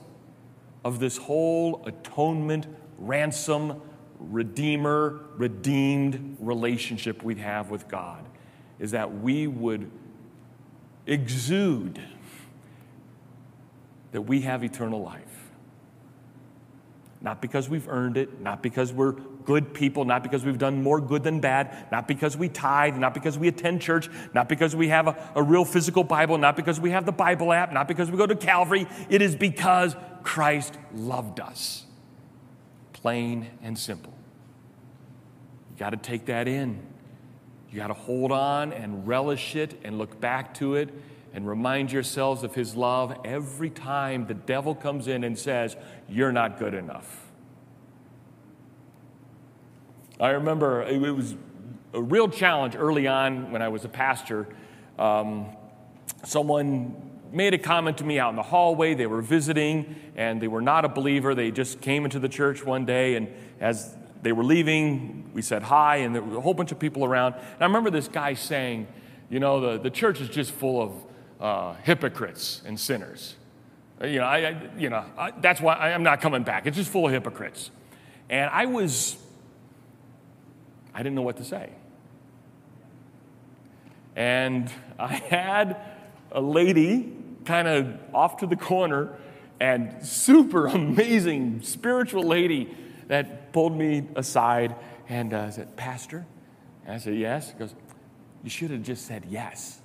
of 0.84 0.98
this 0.98 1.16
whole 1.16 1.82
atonement, 1.86 2.66
ransom, 2.98 3.80
redeemer, 4.18 5.20
redeemed 5.36 6.36
relationship 6.40 7.22
we 7.22 7.36
have 7.36 7.70
with 7.70 7.88
God, 7.88 8.24
is 8.78 8.90
that 8.92 9.20
we 9.20 9.46
would 9.46 9.90
exude 11.06 12.00
that 14.12 14.22
we 14.22 14.42
have 14.42 14.62
eternal 14.62 15.02
life. 15.02 15.20
Not 17.20 17.40
because 17.40 17.68
we've 17.68 17.88
earned 17.88 18.16
it, 18.16 18.40
not 18.40 18.62
because 18.62 18.92
we're 18.92 19.12
good 19.12 19.74
people, 19.74 20.04
not 20.04 20.22
because 20.22 20.44
we've 20.44 20.58
done 20.58 20.82
more 20.82 21.00
good 21.00 21.22
than 21.22 21.40
bad, 21.40 21.90
not 21.90 22.06
because 22.06 22.36
we 22.36 22.48
tithe, 22.48 22.96
not 22.96 23.14
because 23.14 23.38
we 23.38 23.48
attend 23.48 23.80
church, 23.80 24.08
not 24.34 24.48
because 24.48 24.76
we 24.76 24.88
have 24.88 25.08
a, 25.08 25.32
a 25.34 25.42
real 25.42 25.64
physical 25.64 26.04
Bible, 26.04 26.38
not 26.38 26.54
because 26.56 26.78
we 26.78 26.90
have 26.90 27.06
the 27.06 27.12
Bible 27.12 27.52
app, 27.52 27.72
not 27.72 27.88
because 27.88 28.10
we 28.10 28.18
go 28.18 28.26
to 28.26 28.36
Calvary. 28.36 28.86
It 29.08 29.22
is 29.22 29.34
because 29.34 29.96
Christ 30.24 30.76
loved 30.94 31.38
us. 31.38 31.84
Plain 32.92 33.50
and 33.62 33.78
simple. 33.78 34.12
You 35.70 35.78
got 35.78 35.90
to 35.90 35.96
take 35.96 36.26
that 36.26 36.48
in. 36.48 36.80
You 37.70 37.76
got 37.76 37.88
to 37.88 37.94
hold 37.94 38.32
on 38.32 38.72
and 38.72 39.06
relish 39.06 39.54
it 39.54 39.78
and 39.84 39.98
look 39.98 40.20
back 40.20 40.54
to 40.54 40.74
it 40.74 40.90
and 41.34 41.46
remind 41.46 41.92
yourselves 41.92 42.42
of 42.42 42.54
his 42.54 42.74
love 42.74 43.16
every 43.24 43.68
time 43.68 44.26
the 44.26 44.34
devil 44.34 44.74
comes 44.74 45.08
in 45.08 45.24
and 45.24 45.38
says, 45.38 45.76
You're 46.08 46.32
not 46.32 46.58
good 46.58 46.74
enough. 46.74 47.20
I 50.20 50.30
remember 50.30 50.82
it 50.82 50.98
was 50.98 51.34
a 51.92 52.00
real 52.00 52.28
challenge 52.28 52.76
early 52.76 53.06
on 53.06 53.50
when 53.50 53.62
I 53.62 53.68
was 53.68 53.84
a 53.84 53.88
pastor. 53.88 54.48
Um, 54.98 55.48
someone 56.24 57.03
made 57.34 57.54
a 57.54 57.58
comment 57.58 57.98
to 57.98 58.04
me 58.04 58.18
out 58.18 58.30
in 58.30 58.36
the 58.36 58.42
hallway. 58.42 58.94
They 58.94 59.06
were 59.06 59.22
visiting 59.22 59.96
and 60.16 60.40
they 60.40 60.48
were 60.48 60.62
not 60.62 60.84
a 60.84 60.88
believer. 60.88 61.34
They 61.34 61.50
just 61.50 61.80
came 61.80 62.04
into 62.04 62.18
the 62.18 62.28
church 62.28 62.64
one 62.64 62.84
day, 62.84 63.16
and 63.16 63.32
as 63.60 63.94
they 64.22 64.32
were 64.32 64.44
leaving, 64.44 65.30
we 65.34 65.42
said 65.42 65.62
hi, 65.62 65.96
and 65.96 66.14
there 66.14 66.22
was 66.22 66.36
a 66.36 66.40
whole 66.40 66.54
bunch 66.54 66.72
of 66.72 66.78
people 66.78 67.04
around. 67.04 67.34
And 67.34 67.62
I 67.62 67.66
remember 67.66 67.90
this 67.90 68.08
guy 68.08 68.34
saying, 68.34 68.86
You 69.28 69.40
know, 69.40 69.60
the, 69.60 69.78
the 69.78 69.90
church 69.90 70.20
is 70.20 70.28
just 70.28 70.52
full 70.52 70.80
of 70.80 70.92
uh, 71.40 71.74
hypocrites 71.82 72.62
and 72.64 72.78
sinners. 72.78 73.34
Uh, 74.00 74.06
you 74.06 74.18
know, 74.18 74.24
I, 74.24 74.38
I 74.38 74.70
you 74.78 74.88
know 74.88 75.04
I, 75.18 75.32
that's 75.32 75.60
why 75.60 75.74
I, 75.74 75.92
I'm 75.92 76.02
not 76.02 76.20
coming 76.20 76.42
back. 76.42 76.66
It's 76.66 76.76
just 76.76 76.90
full 76.90 77.06
of 77.06 77.12
hypocrites. 77.12 77.70
And 78.30 78.50
I 78.50 78.66
was, 78.66 79.16
I 80.94 80.98
didn't 80.98 81.14
know 81.14 81.22
what 81.22 81.36
to 81.36 81.44
say. 81.44 81.70
And 84.16 84.70
I 84.98 85.14
had 85.14 85.76
a 86.32 86.40
lady 86.40 87.12
kind 87.44 87.68
of 87.68 87.98
off 88.14 88.38
to 88.38 88.46
the 88.46 88.56
corner 88.56 89.16
and 89.60 90.04
super 90.04 90.66
amazing 90.66 91.62
spiritual 91.62 92.24
lady 92.24 92.74
that 93.08 93.52
pulled 93.52 93.76
me 93.76 94.06
aside 94.16 94.74
and 95.08 95.32
uh, 95.34 95.50
said, 95.50 95.76
Pastor? 95.76 96.26
And 96.84 96.94
I 96.94 96.98
said, 96.98 97.16
Yes. 97.16 97.50
He 97.50 97.58
goes, 97.58 97.74
You 98.42 98.50
should 98.50 98.70
have 98.70 98.82
just 98.82 99.06
said 99.06 99.24
yes. 99.28 99.80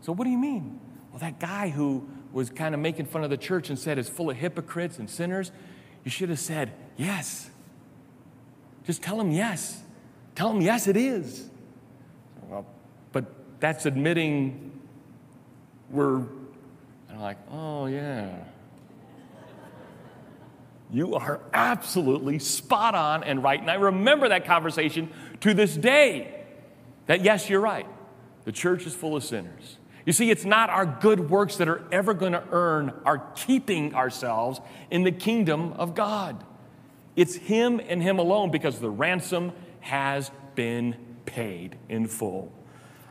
So, 0.00 0.12
what 0.12 0.24
do 0.24 0.30
you 0.30 0.38
mean? 0.38 0.80
Well, 1.10 1.20
that 1.20 1.38
guy 1.38 1.68
who 1.68 2.08
was 2.32 2.50
kind 2.50 2.74
of 2.74 2.80
making 2.80 3.06
fun 3.06 3.24
of 3.24 3.30
the 3.30 3.36
church 3.36 3.70
and 3.70 3.78
said 3.78 3.98
it's 3.98 4.08
full 4.08 4.30
of 4.30 4.36
hypocrites 4.36 4.98
and 4.98 5.08
sinners, 5.08 5.50
you 6.04 6.10
should 6.10 6.28
have 6.28 6.38
said 6.38 6.72
yes. 6.96 7.50
Just 8.84 9.02
tell 9.02 9.20
him 9.20 9.30
yes. 9.30 9.82
Tell 10.34 10.50
him 10.50 10.60
yes, 10.60 10.86
it 10.86 10.96
is. 10.96 11.50
Well, 12.48 12.64
but 13.12 13.60
that's 13.60 13.86
admitting 13.86 14.80
we're, 15.90 16.22
I'm 17.18 17.24
like, 17.24 17.38
oh, 17.50 17.86
yeah. 17.86 18.44
You 20.92 21.16
are 21.16 21.40
absolutely 21.52 22.38
spot 22.38 22.94
on 22.94 23.24
and 23.24 23.42
right. 23.42 23.60
And 23.60 23.68
I 23.68 23.74
remember 23.74 24.28
that 24.28 24.44
conversation 24.44 25.10
to 25.40 25.52
this 25.52 25.76
day 25.76 26.32
that, 27.06 27.24
yes, 27.24 27.50
you're 27.50 27.60
right. 27.60 27.86
The 28.44 28.52
church 28.52 28.86
is 28.86 28.94
full 28.94 29.16
of 29.16 29.24
sinners. 29.24 29.78
You 30.06 30.12
see, 30.12 30.30
it's 30.30 30.44
not 30.44 30.70
our 30.70 30.86
good 30.86 31.28
works 31.28 31.56
that 31.56 31.68
are 31.68 31.82
ever 31.90 32.14
going 32.14 32.32
to 32.32 32.44
earn 32.52 32.92
our 33.04 33.18
keeping 33.34 33.96
ourselves 33.96 34.60
in 34.88 35.02
the 35.02 35.10
kingdom 35.10 35.72
of 35.72 35.96
God. 35.96 36.44
It's 37.16 37.34
Him 37.34 37.80
and 37.88 38.00
Him 38.00 38.20
alone 38.20 38.52
because 38.52 38.78
the 38.78 38.90
ransom 38.90 39.50
has 39.80 40.30
been 40.54 40.94
paid 41.26 41.76
in 41.88 42.06
full. 42.06 42.52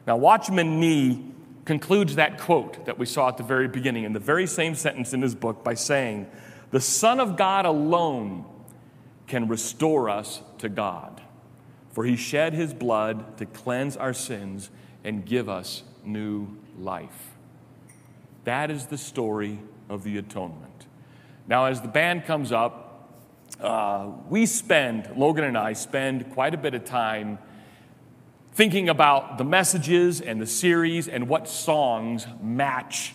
Now, 0.08 0.16
Watchman 0.16 0.80
Nee 0.80 1.34
concludes 1.68 2.16
that 2.16 2.40
quote 2.40 2.86
that 2.86 2.98
we 2.98 3.06
saw 3.06 3.28
at 3.28 3.36
the 3.36 3.44
very 3.44 3.68
beginning 3.68 4.06
in 4.06 4.14
the 4.14 4.20
very 4.20 4.48
same 4.48 4.74
sentence 4.74 5.14
in 5.14 5.22
his 5.22 5.36
book 5.36 5.66
by 5.66 5.74
saying, 5.74 6.26
The 6.72 6.80
Son 6.80 7.20
of 7.20 7.36
God 7.36 7.66
alone 7.66 8.46
can 9.28 9.50
restore 9.50 10.10
us 10.10 10.42
to 10.60 10.70
God, 10.70 11.22
for 11.92 12.06
He 12.06 12.16
shed 12.16 12.54
His 12.54 12.74
blood 12.74 13.38
to 13.40 13.46
cleanse 13.46 13.98
our 13.98 14.14
sins 14.14 14.70
and 15.04 15.26
give 15.26 15.50
us 15.50 15.84
new 16.06 16.58
life. 16.80 17.36
That 18.46 18.72
is 18.72 18.86
the 18.86 18.98
story 18.98 19.60
of 19.90 20.06
the 20.06 20.18
atonement. 20.18 20.88
Now, 21.50 21.66
as 21.66 21.82
the 21.82 21.90
band 21.90 22.24
comes 22.24 22.54
up, 22.54 23.12
uh, 23.60 24.10
we 24.30 24.46
spend, 24.46 25.10
Logan 25.18 25.44
and 25.44 25.58
I 25.58 25.74
spend 25.74 26.32
quite 26.32 26.54
a 26.54 26.58
bit 26.58 26.74
of 26.76 26.86
time 26.86 27.40
thinking 28.58 28.90
about 28.90 29.38
the 29.38 29.44
messages 29.44 30.20
and 30.20 30.42
the 30.42 30.48
series 30.48 31.08
and 31.08 31.30
what 31.30 31.48
songs 31.48 32.26
match 32.42 33.14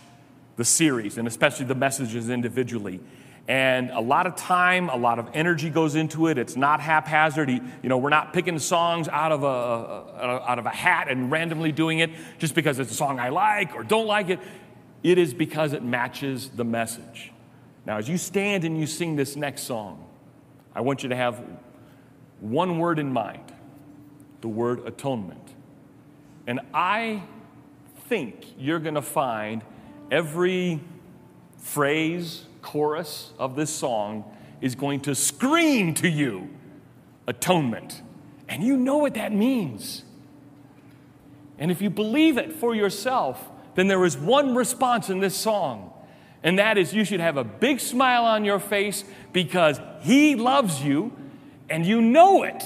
the 0.54 0.64
series, 0.64 1.18
and 1.18 1.26
especially 1.26 1.66
the 1.66 1.74
messages 1.74 2.30
individually. 2.30 3.00
And 3.48 3.90
a 3.90 4.00
lot 4.00 4.28
of 4.28 4.36
time, 4.36 4.88
a 4.88 4.94
lot 4.94 5.18
of 5.18 5.28
energy 5.34 5.68
goes 5.68 5.96
into 5.96 6.28
it. 6.28 6.38
It's 6.38 6.54
not 6.54 6.78
haphazard. 6.78 7.50
You 7.50 7.60
know, 7.82 7.98
we're 7.98 8.08
not 8.08 8.32
picking 8.32 8.60
songs 8.60 9.08
out 9.08 9.32
of 9.32 9.42
a, 9.42 10.46
out 10.48 10.60
of 10.60 10.66
a 10.66 10.70
hat 10.70 11.08
and 11.10 11.28
randomly 11.28 11.72
doing 11.72 11.98
it 11.98 12.10
just 12.38 12.54
because 12.54 12.78
it's 12.78 12.92
a 12.92 12.94
song 12.94 13.18
I 13.18 13.30
like 13.30 13.74
or 13.74 13.82
don't 13.82 14.06
like 14.06 14.30
it. 14.30 14.38
It 15.02 15.18
is 15.18 15.34
because 15.34 15.72
it 15.72 15.82
matches 15.82 16.50
the 16.50 16.64
message. 16.64 17.32
Now, 17.84 17.96
as 17.98 18.08
you 18.08 18.16
stand 18.16 18.62
and 18.62 18.78
you 18.78 18.86
sing 18.86 19.16
this 19.16 19.34
next 19.34 19.62
song, 19.62 20.06
I 20.72 20.82
want 20.82 21.02
you 21.02 21.08
to 21.08 21.16
have 21.16 21.42
one 22.38 22.78
word 22.78 23.00
in 23.00 23.12
mind 23.12 23.52
the 24.42 24.48
word 24.48 24.86
atonement. 24.86 25.48
And 26.46 26.60
I 26.74 27.22
think 28.08 28.44
you're 28.58 28.80
going 28.80 28.96
to 28.96 29.02
find 29.02 29.62
every 30.10 30.80
phrase, 31.56 32.44
chorus 32.60 33.32
of 33.38 33.56
this 33.56 33.70
song 33.70 34.24
is 34.60 34.74
going 34.74 35.00
to 35.00 35.14
scream 35.14 35.94
to 35.94 36.08
you 36.08 36.50
atonement. 37.26 38.02
And 38.48 38.62
you 38.62 38.76
know 38.76 38.98
what 38.98 39.14
that 39.14 39.32
means. 39.32 40.04
And 41.58 41.70
if 41.70 41.80
you 41.80 41.88
believe 41.88 42.36
it 42.36 42.52
for 42.52 42.74
yourself, 42.74 43.48
then 43.74 43.86
there 43.86 44.04
is 44.04 44.16
one 44.16 44.54
response 44.54 45.08
in 45.08 45.20
this 45.20 45.34
song, 45.34 45.92
and 46.42 46.58
that 46.58 46.76
is 46.76 46.92
you 46.92 47.04
should 47.04 47.20
have 47.20 47.36
a 47.36 47.44
big 47.44 47.80
smile 47.80 48.24
on 48.24 48.44
your 48.44 48.58
face 48.58 49.04
because 49.32 49.80
He 50.00 50.34
loves 50.34 50.82
you 50.82 51.12
and 51.70 51.86
you 51.86 52.00
know 52.02 52.42
it 52.42 52.62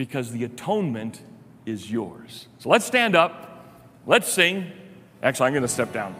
because 0.00 0.32
the 0.32 0.44
atonement 0.44 1.20
is 1.66 1.92
yours. 1.92 2.48
So 2.58 2.70
let's 2.70 2.86
stand 2.86 3.14
up, 3.14 3.66
let's 4.06 4.32
sing. 4.32 4.72
Actually, 5.22 5.48
I'm 5.48 5.52
going 5.52 5.60
to 5.60 5.68
step 5.68 5.92
down. 5.92 6.14